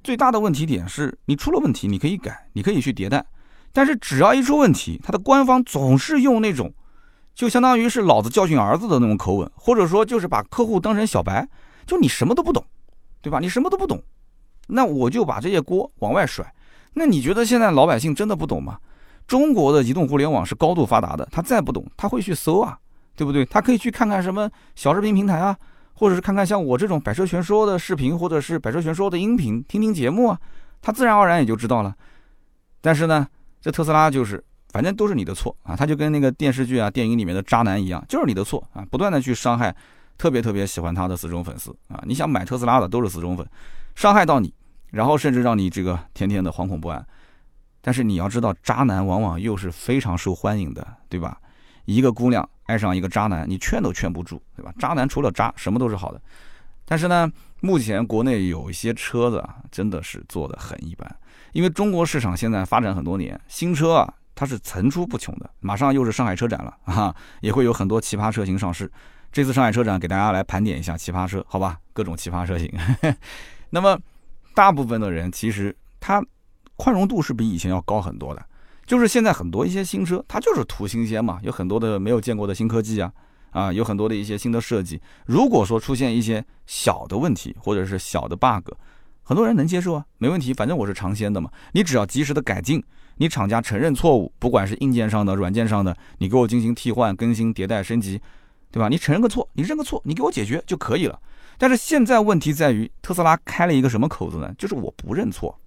[0.03, 3.23] 最大的问题点是你出了问题，你可以改，你可以去迭代，
[3.71, 6.73] 但是只要一出问题，它的官方总是用那种，
[7.35, 11.47] 就相当于是老子教训儿子的那种口吻，或者说就是把客户当成小白，
[11.85, 12.65] 就你什么都不懂，
[13.21, 13.39] 对吧？
[13.39, 14.01] 你什么都不懂。
[14.67, 16.51] 那我就把这些锅往外甩。
[16.95, 18.79] 那你觉得现在老百姓真的不懂吗？
[19.27, 22.77] 中国的移动互联网是高度发达的，他再不懂，他会去搜啊，
[23.15, 23.45] 对不对？
[23.45, 25.57] 他可以去看看什么小视频平台啊，
[25.93, 30.39] 或者是看看像我这种百车全说的视频，或者是百车全说的音频，听听节目啊，
[30.81, 31.93] 他自然而然也就知道了。
[32.81, 33.27] 但是呢，
[33.59, 39.75] 这特斯拉就是，反正都是你的错啊，他就跟那个电视剧啊、电影里面的渣男一样，就是你的错啊，不断的去伤害
[40.17, 42.01] 特别特别喜欢他的死忠粉丝啊。
[42.05, 43.45] 你想买特斯拉的都是死忠粉。
[43.95, 44.53] 伤害到你，
[44.95, 47.05] 然后甚至让你这个天天的惶恐不安。
[47.81, 51.37] 但是你要知道，渣男往往又是非常受欢迎的，对吧？
[51.83, 54.73] 一个姑娘爱上一个渣男，你劝都劝不住，对吧？
[54.79, 56.21] 渣男除了渣，什么都是好的。
[56.85, 57.29] 但是呢，
[57.59, 61.13] 目前国内有一些车子啊，真的是做的很一般。
[61.51, 65.49] 因为中国市场现在发展很多年，新车啊，它是层出不穷的。
[65.59, 68.89] 马上又是上海车展了 啊，也会有很多奇葩车型上市。
[69.31, 71.77] 这次上海车展给大家来盘点一下奇葩车，好吧？
[71.91, 72.71] 各种奇葩车型。
[73.69, 73.99] 那么，
[74.55, 76.25] 大部分的人其实他
[76.75, 78.43] 宽容度是比以前要高很多的。
[78.85, 83.11] 就是现在很多一些新车，它就是图新鲜嘛，有很多的没有见过的新科技啊，
[83.49, 85.01] 啊，有很多的一些新的设计。
[85.25, 88.71] 如果说出现一些小的问题或者是小的 bug，
[89.23, 91.49] 很多人能接受啊，没问题，反正我是尝鲜的嘛。
[91.71, 92.83] 你只要及时的改进，
[93.17, 98.21] 你厂家承认错误，不管是硬件上的、软件上的，你给我进行替换、更新、迭代、升级，
[98.69, 98.87] 对吧？
[98.87, 101.19] 你承认个错，你认个错，你给我解决就可以了。
[101.57, 104.53] 但是现在问题在于，特斯拉开了一个什么口子呢？
[104.57, 105.57] 就是我不认错，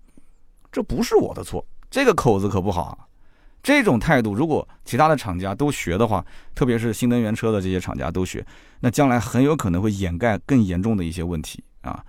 [0.70, 2.98] 这不是我的错，这个口子可不好啊。
[3.62, 6.24] 这种态度，如果其他的厂家都学的话，
[6.54, 8.44] 特别是新能源车的这些厂家都学，
[8.80, 12.04] 那将来很有可能会掩盖更严重的一些问题啊。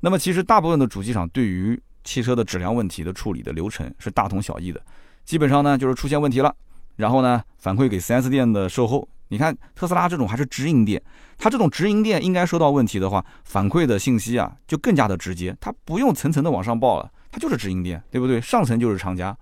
[0.00, 4.80] 那么其实大部分的主机厂对于汽车的质量问题的处理的流程是大同小异的，
[5.24, 6.54] 基本上呢就是出现问题了，
[6.96, 9.08] 然后呢反馈给 4S 店的售后。
[9.28, 11.02] 你看特斯拉这种还是直营店，
[11.38, 18.40] 它这种直营店应该收到问题的话，反馈的信息啊就更加的直接，它不用层层的往上报了，它就是直营店，对不对？
[18.40, 19.36] 上层就是厂家。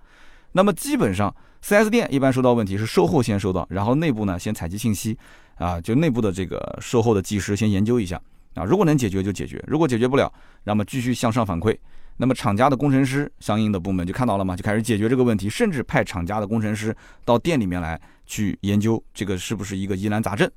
[0.53, 5.17] 那么基本上 4S 店一般收到问题是售后先收到，然后内部呢先采集信息，
[5.55, 8.19] 啊，就内部的这个售后的技师先研究一下。
[8.55, 10.31] 啊，如果能解决就解决，如果解决不了，
[10.63, 11.75] 那么继续向上反馈。
[12.17, 16.95] 那么厂家的工程师相应的部门就看到了嘛，就开始解决这个问题，甚至派厂家的工程师
[17.25, 20.49] 到店里面来去研究这个是不是一个疑难杂症。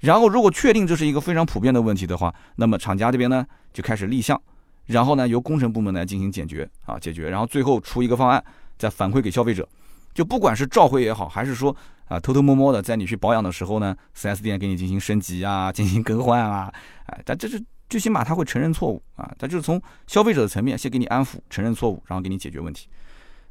[0.00, 4.40] 然后如果确定这是一个非常普遍的问题的话，那么厂家这边呢就开始立项，
[4.86, 8.42] 然后呢由工程部门来进行解决啊解决，然后最后出一个方案
[8.78, 9.68] 再反馈给消费者。
[10.12, 11.74] 就不管是召回也好，还是说
[12.08, 16.72] 啊偷偷摸摸的在你去保养的时候呢，4S 店给你进行升级啊，进行更换啊，
[17.06, 22.88] 哎，但这是最起码他会承认错误啊，他就是从消费者的层面先给你安抚，承认错误，然后给你解决问题。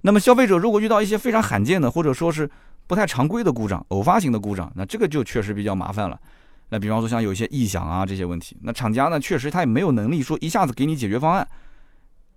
[0.01, 2.49] 那么消费者如果遇到一些非常罕见的或者说是
[2.87, 6.19] 不太常规的故障，偶发型的故障，那这个就确实比较麻烦了。
[6.69, 11.47] 那比方说像有一些异响啊这些问题，那厂家呢确实他也没有能力说一下子给你解决方案。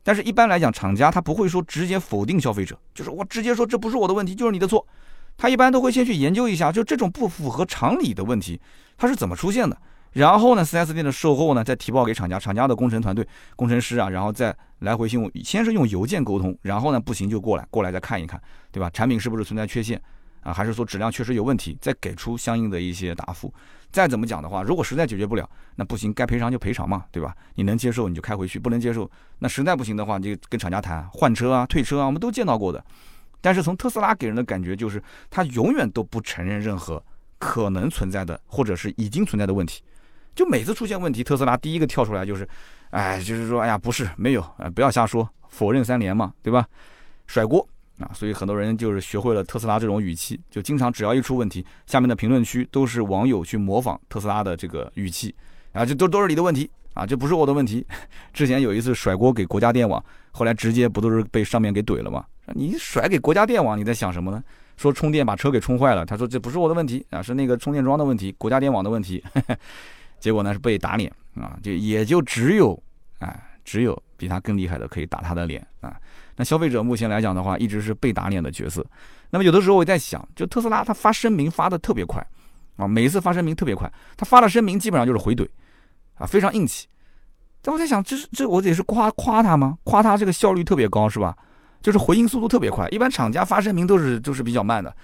[0.05, 4.85] 但是，一般来讲，厂家他不会说直接否定消费者，就是我直接说这不是我的问题，就是你的错。
[5.37, 8.61] 他一般都会先去研究一下，就这种不符合常理的问题，
[8.99, 9.79] 它是怎么出现的。
[10.13, 18.91] 然后呢，4S 店的售后呢再提报给厂家，厂家的工程团队、工程师啊，然后再来回信，先是用邮件沟通，然后呢不行就过来，过来再看一看，对吧？
[18.91, 20.01] 产品是不是存在缺陷？
[20.43, 23.53] 啊，还是说质量确实有问题，再给出相应的一些答复。
[23.91, 27.35] 再怎么讲的话，如果实在解决不了，那不行，该赔偿就赔偿嘛，对吧？
[27.55, 32.85] 你能接受你就开回去，不能接受，那实在不行的话，你就跟厂家谈换车啊、退车啊，我们都见到过的。
[33.41, 37.03] 但是从特斯拉给人的感觉就是，他永远都不承认任何
[37.39, 39.83] 可能存在的或者是已经存在的问题。
[40.35, 42.49] 就每次出现问题，特斯拉第一个跳出来就是，
[42.91, 46.67] 哎，就是说，哎呀，不是，没有，啊，不要瞎说，否认三连嘛，对吧？
[47.27, 47.67] 甩锅。
[47.99, 55.33] 啊，所以很多人就是学会了特斯拉这种语气，就经常只要一出问题，下面的评论区都是网友去模仿特斯拉的这个语气，
[55.73, 57.87] 啊，这都都是你的问题啊，这不是我的问题。
[58.33, 62.25] 之前有一次甩锅给国家电网，后来直接不都是被上面给怼了吗？
[62.55, 64.43] 你甩给国家电网，你在想什么呢？
[64.77, 69.23] 说充电把车给充坏了，他说这不是我的问题啊，是那个充电桩的问题，国家电网的问题。
[70.23, 72.81] 结果呢是被打脸啊，就也就只有，
[73.19, 75.97] 哎，只有比他更厉害的可以打他的脸啊。
[76.37, 78.87] 那消费者目前来讲的话，一直是被打脸的角色。
[79.31, 82.25] 那么有的时候我在想，就特斯拉它发声明发的特别快，
[82.77, 85.45] 啊，每一次发声明特别快，它发了声明基本上就是回怼，
[86.15, 86.87] 啊，非常硬气。
[87.61, 89.77] 但我在想，这是这我得是夸夸他吗？
[89.83, 91.37] 夸他这个效率特别高是吧？
[91.83, 92.87] 就是回应速度特别快。
[92.91, 94.95] 一般厂家发声明都是都是比较慢的，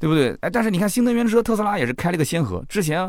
[0.00, 0.36] 对不对？
[0.40, 3.08] 哎，但是你看新能源车，特斯拉也是开了个先河，之前。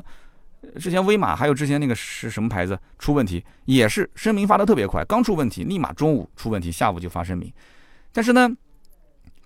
[0.79, 7.51] 之前威马还有之前那个是什么牌子出问题，也是声明发的特别快，刚出问题立马中午出问题，下午就发声明。
[8.11, 8.49] 但是呢，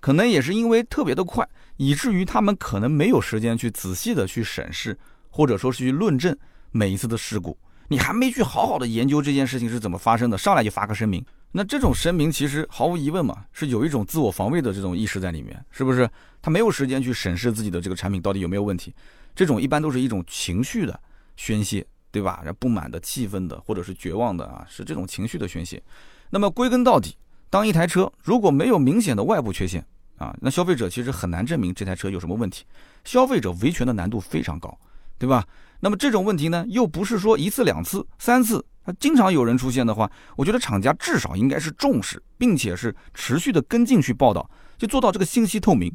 [0.00, 4.96] 可能也是因为特别的快，以至于他们可能没有时间去仔细的去审视，
[5.28, 6.36] 或者说是去论证
[6.70, 7.56] 每一次的事故。
[7.88, 16.08] 你还没去好好的研究这件事情是怎么发生的，上来就发个声明，那这种声明其实毫无疑问嘛，是有一种自我防卫的这种意识在里面，是不是？
[16.40, 18.94] 他没有时间去审视自己的这个产品到底有没有问题，
[19.34, 21.00] 这种一般都是一种情绪的。
[21.40, 22.44] 宣泄，对吧？
[22.58, 25.82] 不满的、气愤的，或者是绝望的啊，是这种情绪的宣泄。
[26.28, 27.16] 那么归根到底，
[27.48, 29.82] 当一台车如果没有明显的外部缺陷
[30.18, 32.66] 啊，那消费者其实很难证明这台车有什么问题。
[33.04, 34.78] 消费者维权的难度非常高，
[35.18, 35.42] 对吧？
[35.80, 45.90] 那么这种问题呢，又不是说一次、两次、三次，它经常有人出现的话，我觉得厂家至少应该是重视，并且是持续的跟进去报道，就做到这个信息透明。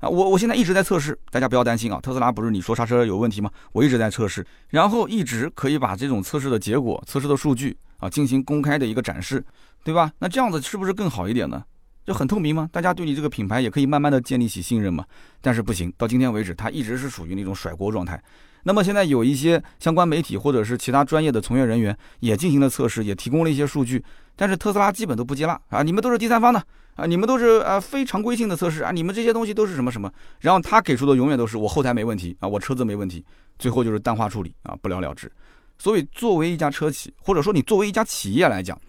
[0.00, 1.98] 啊，我我现在一直在测试，大家不要担心啊。
[2.00, 3.50] 特斯拉不是你说刹车有问题吗？
[3.72, 9.44] 我一直在测试，然后一直可以把这种测试的结果、测试的数据啊进行公开的一个展示，
[9.82, 10.12] 对吧？
[10.18, 11.62] 那这样子是不是更好一点呢？
[12.04, 12.68] 就很透明吗？
[12.70, 15.04] 大家对你这个品牌也可以慢慢的建立起信任嘛。
[15.40, 18.22] 但是不行，到今天为止，它一直是属于那种甩锅状态。
[18.64, 24.04] 那么现在有一些相关媒体或者是其他专业的从业人员也进行了测试，也提供了一些数据，
[24.36, 26.62] 但是特斯拉基本都不接纳啊，你们都是第三方的。
[26.94, 30.10] 啊，你们都是啊非常规性的测试啊，你们这些东西都是什么什么？
[30.40, 33.24] 然后他给出的永远都是我后台没问题啊，我车子没问题，
[33.58, 35.30] 最后就是淡化处理啊，不了了之。
[35.76, 38.80] 所以作为一家车企，或者说你作为一家企业来讲，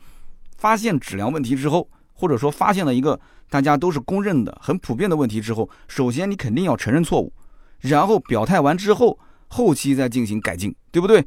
[0.58, 7.34] 发现质量问题之后，或者说发现了一个大家都是公认的很普遍的问题之后，首先你肯定要承认错误，
[7.80, 11.26] 然后表态完之后，后期再进行改进，对不对？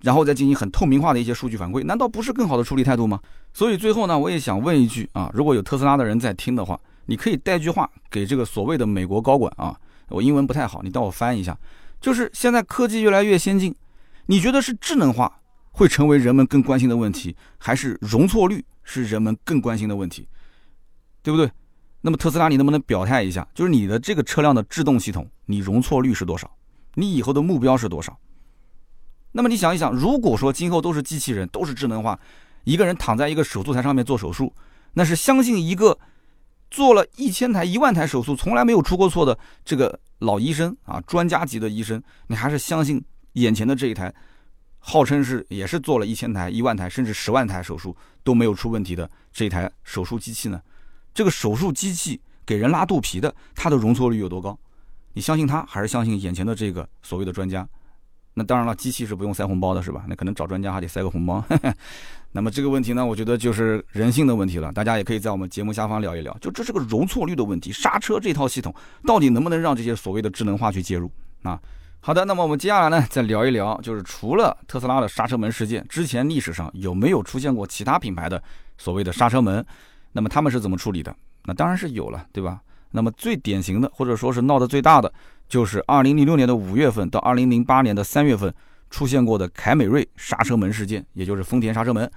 [0.00, 3.20] 然后再进行很透明化的一些数据反馈，难道不是更好的处理态度吗？
[3.52, 9.76] 所以最后呢，我也想问一句啊，如果有特斯拉的人在听的话，你可以带句话给这个所谓的美国高管啊，
[10.08, 11.58] 我英文不太好，你帮我翻一下。
[12.00, 13.74] 就是现在科技越来越先进，
[14.26, 15.40] 你觉得是智能化
[15.72, 20.28] 会成为人们更关心的问题，还是容错率是人们更关心的问题？
[21.22, 21.50] 对不对？
[22.00, 23.46] 那么特斯拉，你能不能表态一下？
[23.52, 26.48] 就是你的这个车辆的制动系统，你容错率是多少？
[26.94, 28.16] 你以后的目标是多少？
[29.32, 32.18] 那么你想一想，如果说今后都是机器人，都是智能化，
[32.64, 34.52] 一个人躺在一个手术台上面做手术，
[34.94, 35.98] 那是相信一个
[36.70, 43.02] 做了一千台、一万台手术从来没有出过错的这个老医生啊，专家级的医生，你还是相信
[43.34, 44.12] 眼前的这一台，
[44.78, 50.60] 号称是也是做了一千台、一万台甚至十万台手术都没有出问题的这一台手术机器呢？
[51.14, 54.58] 这个手术机器给人拉肚皮的，它的容错率有多高？
[55.12, 57.68] 你相信它，还是相信眼前的这个所谓的专家？
[58.38, 60.04] 那当然了，机器是不用塞红包的，是吧？
[60.08, 61.44] 那可能找专家还得塞个红包。
[62.30, 64.70] 那么这个问题呢，我觉得就是人性的问题了。
[64.72, 67.72] 大家也可以在我们节目下方聊一聊，就这是个容错率的问题。
[67.72, 68.72] 刹车这套系统
[69.04, 71.10] 到底能不能让这些所谓的智能化去介入
[71.42, 71.60] 啊？
[72.00, 78.40] 好的，那么我们接下来呢，再聊一聊，就是除了特斯拉的刹车门事件，之前历史上有没有出现过其他品牌的
[78.76, 79.64] 所谓的刹车门？
[80.12, 81.14] 那么他们是怎么处理的？
[81.44, 82.60] 那当然是有了，对吧？
[82.90, 85.12] 那么最典型的，或者说是闹得最大的，
[85.48, 88.52] 就是2006年的五月份到2008年的三月份
[88.90, 92.10] 出现过的凯美瑞刹车门事件，也就是丰田刹车门。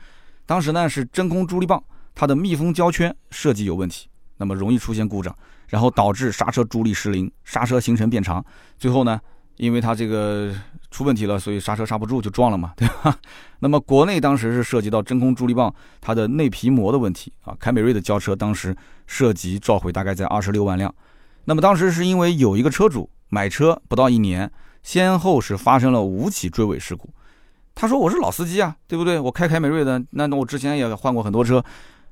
[0.45, 1.81] 当时呢是真空助力泵
[2.13, 4.07] 它的密封胶圈设计有问题，
[4.37, 5.35] 那么容易出现故障，
[5.67, 8.43] 然后导致刹车助力失灵，刹车行程变长，
[8.77, 9.19] 最后呢。
[9.57, 10.51] 因为它这个
[10.91, 13.17] 出问题了，所以刹车刹不住就撞了嘛， 对吧？
[13.59, 17.55] 那么国内当时是涉及到真空助力泵它的内皮膜的问题啊。
[17.59, 18.75] 凯美瑞的轿车当时
[19.07, 20.93] 涉及召回大概在二十六万辆。
[21.45, 24.51] 那么当时是因为有一个车主买车不到一年，
[24.83, 27.09] 先后是发生了五起追尾事故。
[27.73, 29.17] 他说我是老司机啊，对不对？
[29.17, 31.63] 我开凯美瑞的，那我之前也换过很多车。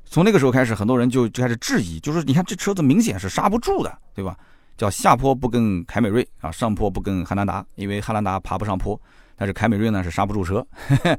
[0.06, 4.36] 从那个时候开始，很多人就就开始质疑，就是你看这车子明显是刹不住的，对吧？
[4.80, 8.98] 叫下坡不跟凯美瑞啊，上坡不跟汉兰达，因为汉兰达爬不上坡，
[9.36, 10.65] 但是凯美瑞呢是刹不住车。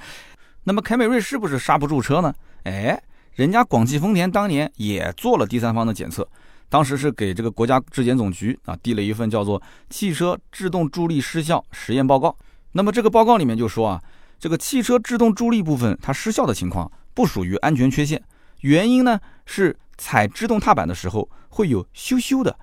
[0.65, 2.33] 那么凯美瑞是不是刹不住车呢？
[2.65, 2.99] 哎，
[3.35, 6.27] 人家广汽丰田当年也做了第三方的检测，
[6.71, 12.29] 当时是给这个国家质检总局啊递了一份叫做《汽车制动助力失效实验报告》。
[12.73, 14.03] 那么这个报告里面就说啊，
[14.39, 18.23] 这个汽车制动助力部分它失效的情况不属于安全缺陷，
[18.61, 22.59] 原因呢是踩制动踏板的时候会有咻咻的。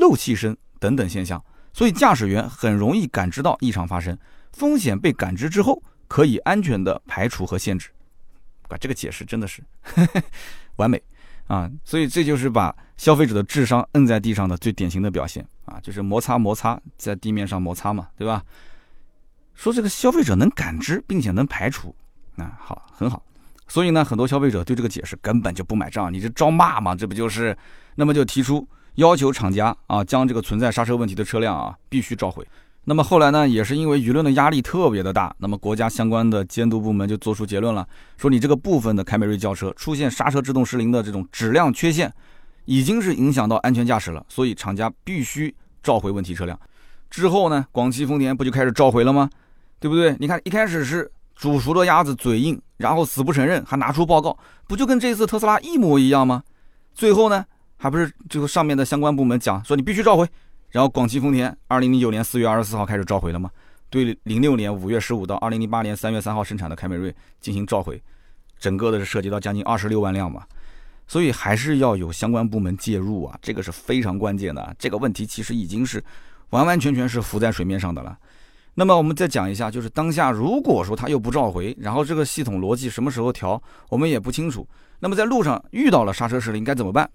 [0.00, 1.40] 漏气声等等现象，
[1.72, 4.18] 所以驾驶员很容易感知到异常发生，
[4.52, 7.90] 风险被感知之后，可以安全的排除和限制。
[8.68, 9.62] 啊，这个解释真的是
[10.76, 11.02] 完美
[11.48, 11.68] 啊！
[11.84, 18.42] 所以这就是把消费者的智商摁在地上的最典型的表现啊，就是摩擦摩擦在地面上摩擦嘛，对吧？
[19.54, 21.94] 说这个消费者能感知并且能排除，
[22.36, 23.22] 啊，好，很好。
[23.66, 27.56] 所以呢，很多消费者对这个解释根本就不买账，你这招骂嘛，这不就是？
[27.96, 28.66] 那么就提出。
[29.00, 32.46] 要求厂家啊，将这个存在刹车问题的车辆啊，必须召回。
[32.84, 37.86] 那么后来呢，也是因为舆论的压力特别的大，那么国家相关的监督部门就做出结论了，
[38.18, 42.12] 说你这个部分的凯美瑞轿车出现刹车制动失灵的这种质量缺陷，
[42.66, 46.58] 已经是影响到安全驾驶了，所以厂家必须召回问题车辆。
[47.08, 49.30] 之后呢，广汽丰田不就开始召回了吗？
[49.78, 50.14] 对不对？
[50.18, 54.36] 你看一开始是煮熟的鸭子嘴硬，然后死不承认，还拿出报告，
[54.68, 56.42] 不就跟这次特斯拉一模一样吗？
[56.94, 57.46] 最后呢？
[57.82, 60.28] 还不是这个上面的相关部门讲说你必须召回，
[60.68, 63.50] 然后广汽丰田二零零九年四月二十四号开始召回了嘛？
[63.88, 67.98] 对零六年五月十五到二零零八年三月三号生产的凯美瑞进行召回，
[68.58, 70.44] 整个的是涉及到将近二十六万辆嘛，
[71.08, 74.76] 所以还是要有相关部门介入啊，这个是非常关键的。
[74.78, 76.04] 这个问题其实已经是
[76.50, 78.14] 完完全全是浮在水面上的了。
[78.74, 84.68] 那么我们再讲一下，就是当下如果说他又不召回，然后这个系统逻辑什么时候调，我们也不清楚。
[84.98, 87.10] 那么在路上遇到了刹车失灵该怎么办？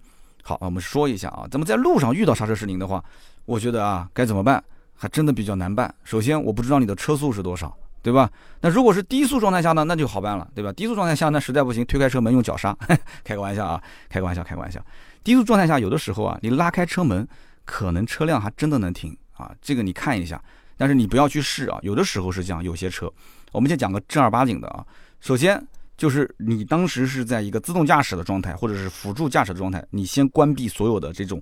[0.48, 3.04] 好，我们说一下啊，咱们在路上遇到刹车失灵的话，
[3.46, 5.92] 我觉得啊，该怎么办，还真的比较难办。
[6.04, 8.30] 首先，我不知道你的车速是多少，对吧？
[8.62, 10.72] 那如果是低速状态下呢，那就好办了，对吧？
[10.74, 12.78] 低速状态下，那实在不行，推开车门用脚刹，
[13.26, 14.80] 开个玩笑啊，开个玩笑，开个玩笑。
[15.24, 17.28] 低速状态下，有的时候啊，你拉开车门，
[17.66, 20.40] 可能车辆还真的能停啊，这个你看一下，
[20.78, 23.12] 但是你不要去试啊，有的时候是这样，有些车，
[23.52, 24.86] 我们先讲个正儿八经的啊，
[25.20, 25.60] 首先。
[25.98, 31.42] 就是你当时是在一个自动驾驶的状态，或者是辅助驾驶的状态，你先关闭所有的这种，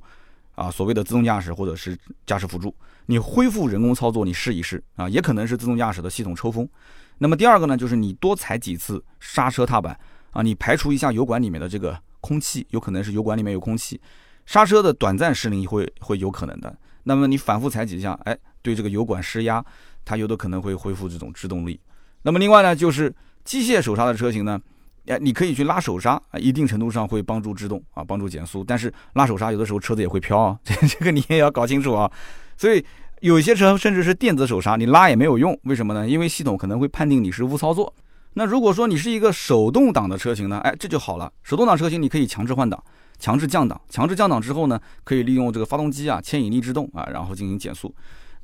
[0.54, 1.97] 啊所谓的自动驾驶或者是
[2.28, 2.76] 驾驶辅助，
[3.08, 6.70] 你恢复人工操作，你试一试啊，也可能是自动驾驶的系统抽风。
[7.18, 9.99] 那么第二个呢，就是你多踩几次刹车踏板
[10.30, 13.99] 啊，你排除一下油管里面的这个空气，有可能是油管里面有空气，
[14.45, 16.78] 刹车的短暂失灵会会有可能的。
[17.06, 19.66] 那么你反复踩几下，哎，对这个油管施压，
[20.06, 21.80] 它有的可能会恢复这种制动力。
[22.22, 23.12] 那么另外呢，就是。
[23.44, 24.60] 机械手刹的车型呢，
[25.08, 28.64] 哎，你可以去拉手刹啊，一定程度上会帮助制动啊，帮助减速。
[28.64, 32.10] 但是拉手刹有的时候车子也会飘啊， 这这个你也要搞清楚啊。
[32.58, 32.84] 所以
[33.22, 36.08] 有些车甚至是电子手刹，你拉也没有用，为什么呢？
[36.08, 37.94] 因为系统可能会判定你是误操作。
[38.36, 41.32] 那如果说你是一个手动挡的车型呢，哎，这就好了。
[41.44, 42.84] 手动挡车型你可以强制换挡、
[43.20, 47.94] 强制降档、强制降档之后呢，可以利用这个发动机啊牵引力制动啊，然后进行减速。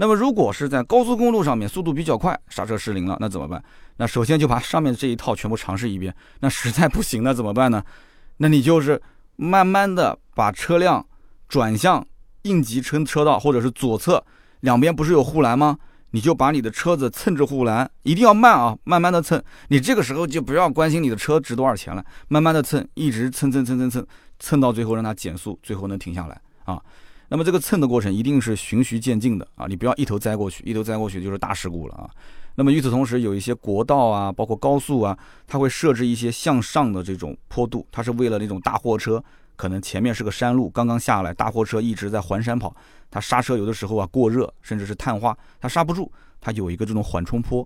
[0.01, 3.61] 那么如果是在高速公路上面速度比较快，刹车失灵了，那怎么办？
[3.97, 6.15] 那首先就把上面这一套全部尝试一遍。
[6.39, 7.83] 那实在不行，那怎么办呢？
[8.37, 9.01] 那你就是
[9.35, 11.05] 慢慢的把车辆
[11.49, 12.07] 转向
[12.43, 14.23] 应急车车道，或者是左侧
[14.61, 15.77] 两边不是有护栏吗？
[16.11, 19.43] 你就把你的车子蹭着护栏，一定要慢啊，慢慢的蹭。
[19.67, 24.07] 你这个时候就不要关心你的车值多少钱了，慢慢的蹭，一直蹭蹭蹭蹭蹭，
[24.39, 26.81] 蹭到最后让它减速，最后能停下来啊。
[27.29, 32.09] 那么这个蹭的过程一定是循序渐进的啊，你不要一头栽过去，一头栽过去就是大事故了啊。
[32.55, 35.17] 那么与此同时，有一些国道啊，包括高速啊，
[35.47, 39.23] 它会设置一些向上的这种坡度，它是为了那种大货车，
[39.55, 42.75] 可能前面是个山路，刚刚下来，大货车一直在环山跑，
[43.09, 46.11] 它刹车有的时候啊过热，甚至是碳化，它刹不住，
[46.41, 47.65] 它有一个这种缓冲坡。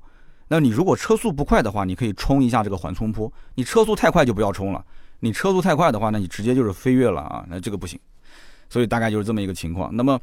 [0.49, 4.85] 那你如果车速不快的话，你可以冲一下这个缓冲坡；你车速太快就不要冲了，
[5.21, 7.99] 你车速太快的话，那你直接就是飞跃了啊，那这个不行。
[8.73, 9.95] 所以大概就是这么一个情况。
[9.95, 10.19] 那么，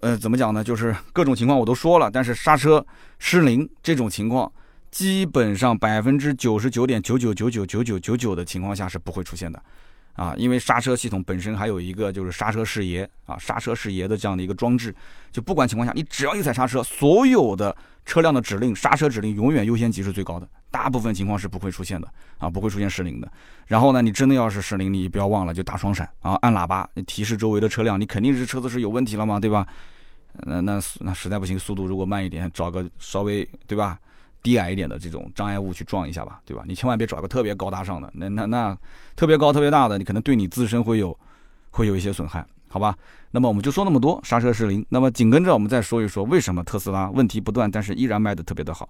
[0.00, 0.62] 呃，怎么讲呢？
[0.62, 2.86] 就是各种情况我都说了，但是刹车
[3.18, 4.50] 失灵这种情况，
[4.92, 9.60] 基本上百分之九十九点九九九九九九九九的情况下是不会出现的。
[10.12, 14.94] 啊，因为刹车系统本身还有一个就是刹车视野啊，刹车视野的这样的一个装置，
[15.32, 22.06] 就不管情况下，你只要一踩刹车，所有的车辆的指令，刹车指令永远优先级是最高的，大部分情况是不会出现的
[22.36, 23.32] 啊，不会出现失灵的。
[23.66, 29.66] 然后呢，你真的要是失灵，你不要忘了就打双闪啊，按喇叭提示周围的车辆，你肯定是车子是有问题了嘛，对吧？
[30.44, 33.98] 那那那实在不行，速度如果慢一点，找个稍微对吧？
[34.42, 36.62] 低矮一点的这种障碍物去撞一下吧，对吧？
[36.68, 38.78] 你千万别找个特别高大上的，那那那
[39.16, 41.18] 特别高特别大的，你可能对你自身会有
[41.70, 42.94] 会有一些损害，好吧？
[43.30, 44.84] 那么我们就说那么多，刹车失灵。
[44.90, 48.88] 那么紧跟着我们再说一说为什么特斯拉问题不断，但是依然卖的特别的好，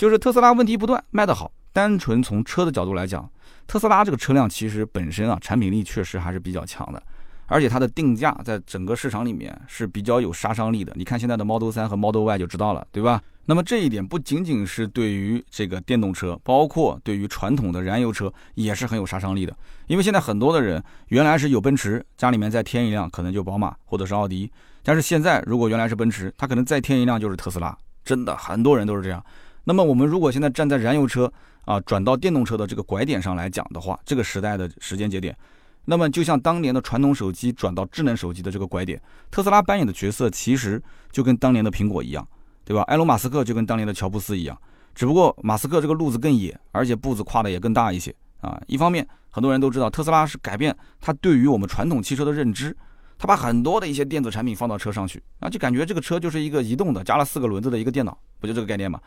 [0.00, 1.52] 就是特斯拉问题不断卖得好。
[1.74, 3.30] 单纯从车的角度来讲，
[3.66, 7.02] 特斯拉这个车辆其实本身啊产品力确实还是比较强的，
[7.44, 10.90] 而且它的定价在整个市场里面是比较有杀伤力的。
[10.96, 13.22] 你看现在的 Model 3和 Model Y 就知道了，对吧？
[13.44, 19.54] 那么这一点不仅仅是对于这个电动车，包括对于传统的燃油车也是很有杀伤力的。
[19.86, 24.50] 因为现在很多的人原来是有奔驰，家里面再添一辆可能就宝马或者是奥迪，
[24.82, 29.22] 但是现在如果原来是奔驰，他可能再添一辆就是特斯拉，真的很多人都是这样。
[29.70, 31.32] 那么我们如果现在站在燃油车
[31.64, 35.36] 啊转到电动车的这个拐点上来讲的话，这个时代的时间节点，
[35.84, 39.00] 那么就像当年的传统手机转到智能手机的这个拐点，
[39.30, 42.26] 特斯拉扮演的角色其实就跟当年的苹果一样。
[42.62, 42.82] 对吧？
[42.82, 44.56] 埃隆·马斯克就跟当年的乔布斯一样，
[44.94, 48.60] 只不过马斯克这个路子更野，而且步子跨的也更大一些啊。
[48.68, 52.76] 一方面，很多人都知道特斯拉是改变他对于我们传统汽车的认知，
[53.18, 59.00] 他把很多的一些电子产品放到车上去，啊，就感觉这个车就是一个移动的，加了四个轮子的一个电脑，不就这个概念吗？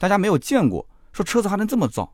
[0.00, 2.10] 大家没有见过，说车子还能这么造，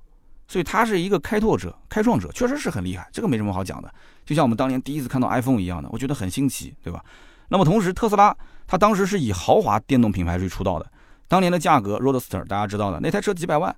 [0.49, 3.89] 所以他是一个开拓者、开创者，确实是很厉害，这个没什么好讲的。
[4.25, 7.01] 就像我们当年第一次看到 iPhone 一样的，我觉得很新奇，对吧？
[7.49, 10.91] 那么同时，特斯拉它当时是以豪华电动品牌去出道的，
[11.29, 13.73] 当年的价格，Roadster 大家知道的那台车几百万，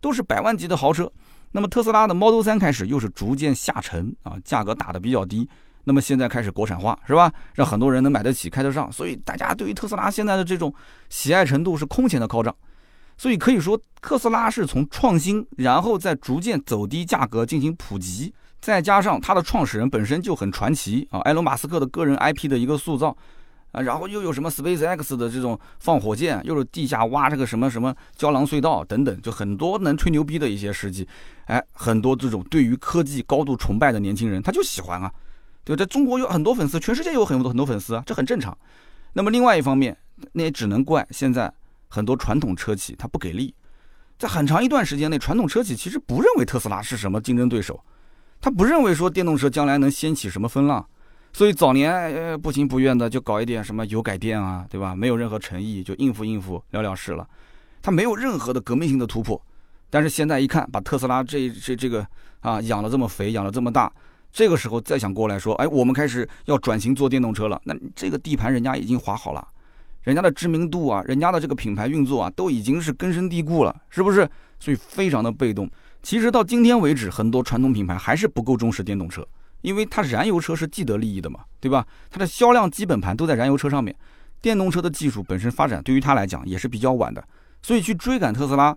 [0.00, 1.12] 都是百万级的豪车。
[1.50, 5.46] 那么特斯拉的 Model 3开始又是逐渐下沉啊，价格打的比较低。
[5.84, 7.30] 那么现在开始国产化，是吧？
[7.52, 10.74] 让很多人能买得起、开得上，所以大家对于特斯拉现在的这种
[11.10, 12.54] 喜爱程度是空前的高涨。
[13.22, 18.34] 所以可以说，特斯拉是从创新，然后再逐渐走低价格进行普及。
[18.60, 23.16] 再加上它的创始人本身就很传奇啊，埃隆·马斯克的个人 IP 的一个塑造
[23.70, 31.06] 啊，然后又有什么 SpaceX 的这种放火箭，又是地下挖这个什么什么胶囊隧道等等，就很多能吹牛逼的一些事迹，
[31.44, 35.08] 哎，很多这种对于科技高度崇拜的年轻人他就喜欢啊，
[35.62, 38.58] 对吧，在中国有很多粉丝，全世界有很多很多粉丝啊，这很正常。
[39.12, 39.96] 那么另外一方面，
[40.32, 41.52] 那也只能怪现在
[41.94, 43.54] 很多传统车企它不给力，
[44.18, 47.78] 在很长一段时间内，传统车企其实不认为特斯拉是什么竞争对手。
[48.40, 50.82] 他不认为说电动车将来能掀起什么风浪，
[51.34, 54.96] 所以早年呃不情不愿的就搞一点什么油改电啊，对吧？
[54.96, 57.28] 没有任何诚意，就应付应付了了事了。
[57.82, 59.38] 他没有任何的革命性的突破。
[59.90, 62.06] 但是现在一看，把特斯拉这这这个
[62.40, 63.92] 啊养了这么肥，养了这么大，
[64.32, 69.46] 这个时候再想过来说，哎，我们开始要转型做电动车了，那这个地盘人家已经划好了，
[70.02, 74.28] 人家的知名度啊，人家的这个品牌运作啊，都已经是根深蒂固了，是不是？
[74.58, 75.68] 所以非常的被动。
[76.02, 79.26] 其实到今天为止，很多传统品牌还是不够重视电动车，
[79.60, 81.86] 因为它燃油车是既得利益的嘛，对吧？
[82.10, 83.94] 它的销量基本盘都在燃油车上面，
[84.40, 87.22] 电动车的技术本身发展对于它来讲也是比较晚的，
[87.62, 88.76] 所以去追赶特斯拉，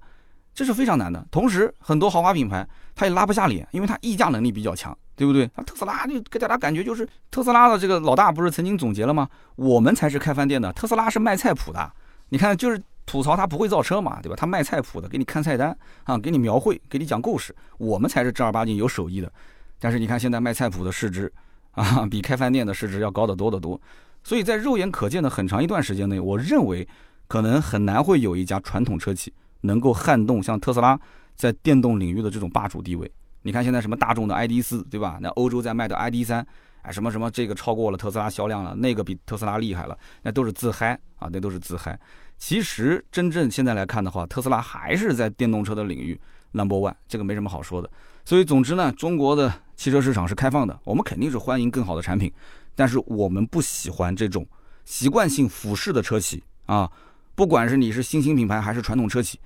[0.54, 1.26] 这是非常难的。
[1.32, 5.50] 同时，很多豪华品牌它也拉不下脸，因为它溢价能力比较强，对不对？
[5.56, 9.28] 那特斯拉就给大家感觉就是特斯拉的这个老大不是曾经总结了吗？
[9.56, 11.92] 我们才是开饭店的，特斯拉是卖菜谱的。
[12.30, 14.36] 你看，就是吐槽他不会造车嘛，对吧？
[14.36, 17.56] 他卖菜谱的，给你看菜单啊，给你描绘，给你讲故事。
[17.78, 19.32] 我们才是正儿八经有手艺的。
[19.80, 21.32] 但是你看现在卖菜谱的市值
[21.72, 23.80] 啊，比开饭店的市值要高得多得多。
[24.24, 26.88] 所以在肉眼可见的很长一段时间内，我认为
[27.28, 31.00] 可能很难会有一家传统车企能够撼动像特斯拉
[31.36, 33.10] 在电动领域的这种霸主地位。
[33.46, 35.20] 你看现在什么大众的 ID 四，对吧？
[35.22, 36.44] 那欧洲在卖的 ID 三，
[36.82, 41.98] 哎，什么什么这个超过了特斯拉销量了，那个比特斯拉厉害了，那都是自嗨啊，那都是自嗨。
[42.40, 46.20] 其实真正现在来看的话，特斯拉还是在电动车的领域
[46.54, 47.88] number one，这个没什么好说的。
[48.26, 52.34] 所以总之呢，中国的汽车市场是开放的，我们肯定是欢迎更好的产品。
[52.74, 54.44] 但是我们不喜欢这种
[54.86, 56.92] 习惯性俯视的车企啊，
[57.36, 59.40] 不管是你是新兴品牌还是传统车企，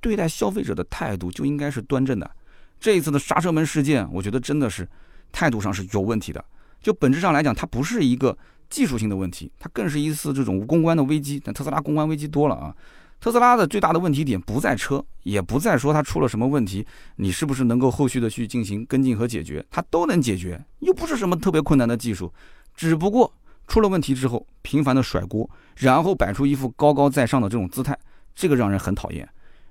[0.00, 2.30] 对待消费者的态度就应该是端正的。
[2.84, 4.86] 这一次的刹车门事件，我觉得真的是
[5.32, 6.44] 态度上是有问题的。
[6.82, 8.36] 就本质上来讲，它不是一个
[8.68, 11.40] 技术性的问题，它更是一次这种公关的危机。
[11.42, 12.76] 但特斯拉公关危机多了啊。
[13.18, 22.30] 特斯拉的最大的问题点不在车，也不在说它出了什么问题，你是不是能够后续的去进行跟进和解决，它都能解决，又不是什么特别困难的技术。
[22.74, 23.32] 只不过
[23.66, 27.98] 出了问题之后，频繁的甩锅，然后摆出一副高高在上的这种姿态，
[28.34, 29.26] 这个让人很讨厌。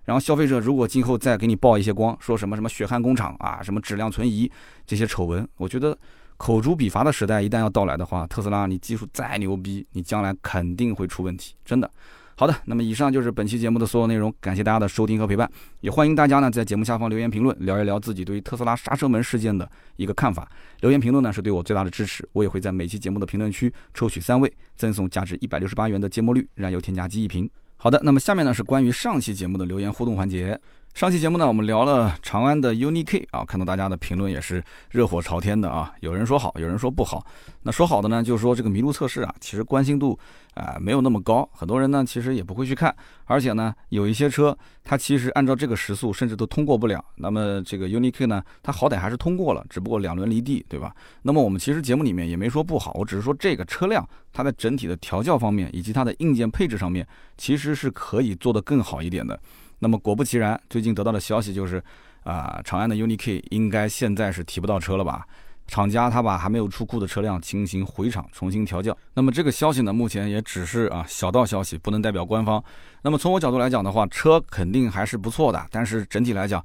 [0.05, 4.51] 然后消费者如果今后再给你曝一些光，说什么什么血汗工厂啊，什么质量存疑
[4.85, 5.97] 这些丑闻，我觉得
[6.37, 11.89] 口诛笔伐的时代一旦要到来的话，特斯拉你技术再牛逼，你将来肯定会出问题，真的。
[12.35, 15.49] 好的，那么以上就是本期节目的所有内容，感谢大家的收听和陪伴，
[15.81, 20.49] 也欢迎大家呢在节目下方留言评论，聊一聊自己对于特斯拉刹车门事件的一个看法。
[20.81, 27.47] 留言评论呢是对我最大的支持，我也会在每期节目的评论区抽取三位，赠送价值一百六十八元的芥末绿燃油添加剂一瓶。
[27.83, 30.57] 好的，那么下面呢是关于上期节目的留言互动环节。
[30.93, 37.25] 上期节目呢，我们聊了长安的 UNI-K 啊，看到大家的评论也是热火朝天的啊，有人说好，有人说不好。
[37.63, 40.17] 那说好的呢，就是说这个麋鹿测试啊，其实关心度
[40.53, 47.03] 啊没有那么高，很多人呢其实也不会去看，而且呢有一些车它其实按照这个时速甚至都通过不了。
[47.15, 50.95] 那么这个 UNI-K 呢，它好歹还是通过了，只不过两轮离地，对吧？
[51.23, 59.39] 那么我们其实节目里面也没说不好，我只是说这个车辆它在整体的调教方面以及它的硬件配置上面，其实是可以做得更好一点的。
[59.83, 61.83] 那么果不其然，最近得到的消息就是，
[62.23, 65.27] 啊，长安的 UNI-K 应该现在是提不到车了吧？
[65.67, 68.97] 厂家他把还没有出库的车辆进行回厂重新调教。
[69.13, 72.63] 那么这个消息呢，目前也只是啊小道消息，不能代表官方。
[73.01, 76.63] 那么从我角度来讲的话，车肯定还是不错的，但是整体来讲，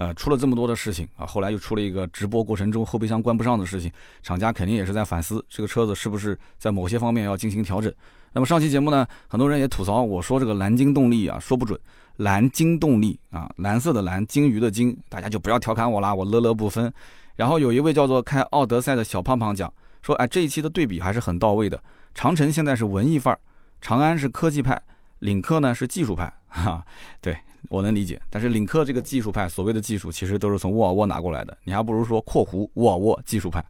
[0.00, 3.92] 呃，出了这么多的事情啊，后来又出了一个直播过程中后备箱关不上的事情，
[4.22, 7.92] 厂家肯定也是在反思这个车子是不是在某些方面要进行调整。
[8.32, 11.78] 那么上期节目呢，很多人也吐槽我说这个蓝鲸动力啊说不准。
[12.16, 16.90] 蓝鲸动力啊，蓝色的蓝，鲸鱼的鲸，大家就不要调侃我啦，我乐乐不分。
[17.36, 19.70] 然后有一位叫做开奥德赛的小胖胖讲
[20.00, 21.78] 说，哎，这一期的对比还是很到位的。
[22.14, 23.38] 长城现在是文艺范儿，
[23.82, 24.80] 长安是科技派，
[25.18, 26.32] 领克呢是技术派。
[26.48, 26.82] 哈，
[27.20, 27.36] 对
[27.68, 28.20] 我能理解。
[28.30, 33.64] 但是领克这个技术派，所谓的技术其实都是从沃尔沃拿过来的，你还不如说括弧沃尔沃技术派。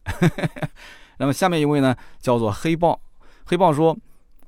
[1.17, 3.01] 那么下面一位呢，叫做黑豹，
[3.45, 3.97] 黑豹说。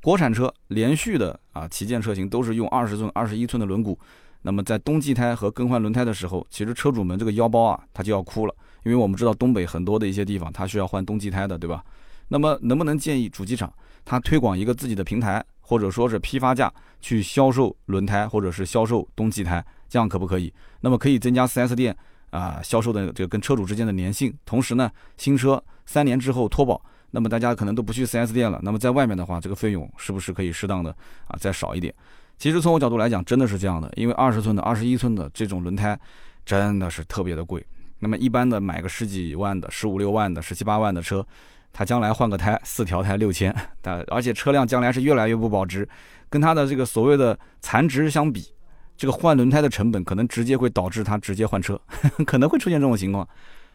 [0.02, 3.98] 国产车连续的啊旗舰车型都是用二十寸、二十一寸的轮毂，
[4.41, 11.82] 那么在冬季胎和更换轮胎的时候，其实车主们这个腰包啊，他就要哭了，因为我们知道东北很多的一些地方，它需要换冬季胎的，对吧？
[12.28, 13.74] 那么能不能建议主机厂
[14.04, 15.41] 它推广一个自己的平台，
[15.74, 16.72] 或者说是批发价
[17.02, 20.54] 去销售轮胎，或者是销售冬季胎，这样可不可以？
[20.82, 21.98] 那么可以增加 4S 店
[22.30, 26.80] 啊销售的这个跟车主之间的粘性，同时呢，新车三年之后脱保。
[27.10, 30.96] 那么大家可能都不去 4S 店了，那么在外面的话，这个费用是不是可以适当的
[31.26, 31.92] 啊再少一点？
[32.38, 36.00] 其实从我角度来讲，真的是这样的，因为二十寸的、二十一寸的这种轮胎
[36.46, 37.66] 真的是特别的贵。
[37.98, 41.26] 那么一般的买个十几万的、十五六万的、十七八万的车，
[41.74, 45.86] 他将来换个胎四条胎六千，但而且车辆将来是越来越不保值，
[46.30, 48.48] 跟他的这个所谓的残值相比，
[48.96, 51.78] 这个换轮胎的成本可能直接会导致他直接换车，
[52.26, 53.28] 可能会出现这种情况。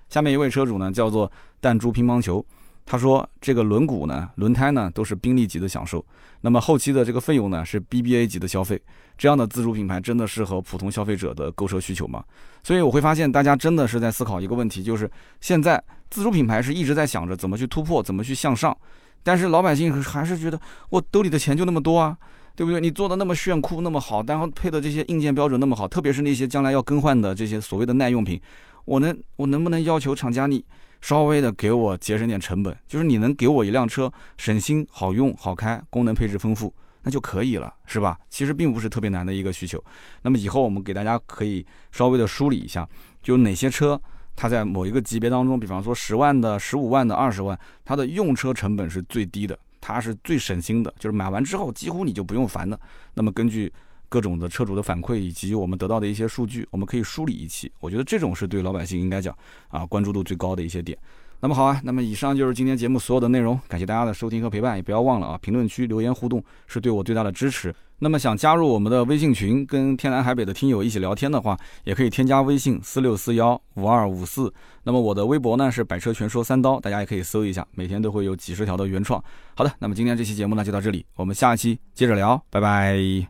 [0.09, 1.31] 下面一位车主呢，叫做
[1.61, 2.43] 弹珠乒乓球。
[2.91, 6.03] 他说：“这个轮毂呢，轮胎呢，都是宾利级的享受。
[6.41, 8.81] 那么后期的这个费用呢，是 BBA 级的消费。
[9.19, 12.25] 这样的自主品牌真的适合普通消费者的购车需求吗？
[12.63, 15.79] 所以我会发现，大家真的是在思考一个问题，就是现在
[16.09, 18.75] 自主品牌是一直在想着怎么去突破，怎么去向上。
[19.23, 20.59] 但是老百姓还是觉得
[20.89, 22.17] 我兜里的钱就那么多啊，
[22.57, 22.81] 对不对？
[22.81, 28.41] 你做的那么炫酷，那么好，然后配的这些硬件标准那么好，特别是那些将来要更换的这些所谓的耐用品，
[28.87, 30.65] 我能我能不能要求厂家你？”
[31.01, 36.73] 稍微的给我节省点成本，就是你能给我一辆车省心、好用、好开、功能配置丰富，
[37.03, 38.19] 那就可以了，是吧？
[38.29, 39.83] 其实并不是特别难的一个需求。
[40.23, 42.89] 那么以后我们给大家可以稍微的梳理一下，
[43.23, 44.01] 就哪些车
[44.35, 52.79] 它在某一个级别当中，比方说十万的、十五万的、二十万，它的用车成本是最低的，它是最省心的，就是买完之后几乎你就不用烦的。
[53.15, 53.73] 那么根据
[54.09, 57.71] 各种的车主的反馈以及我们得到的一些数据，我们可以梳理一期。
[57.81, 59.37] 我觉得这种是对老百姓应该讲
[59.69, 60.97] 啊关注度最高的一些点。
[61.41, 67.73] 那么好啊，那么以上就是今天节目所有的内容，感谢大家的收听和陪伴，也不要忘了啊，评论区留言互动是对我最大的支持。
[68.01, 74.53] 那么想加入我们的微信群，跟天南海北的听友一起聊天的话，也可以添加微信四六四幺五二五四。
[74.83, 79.23] 那么我的微博呢是百车全说三刀，大家也可以搜一下，每天都会有几十条的原创。
[79.55, 83.29] 好的，那么今天这期节目呢就到这里，我们下期接着聊，拜拜。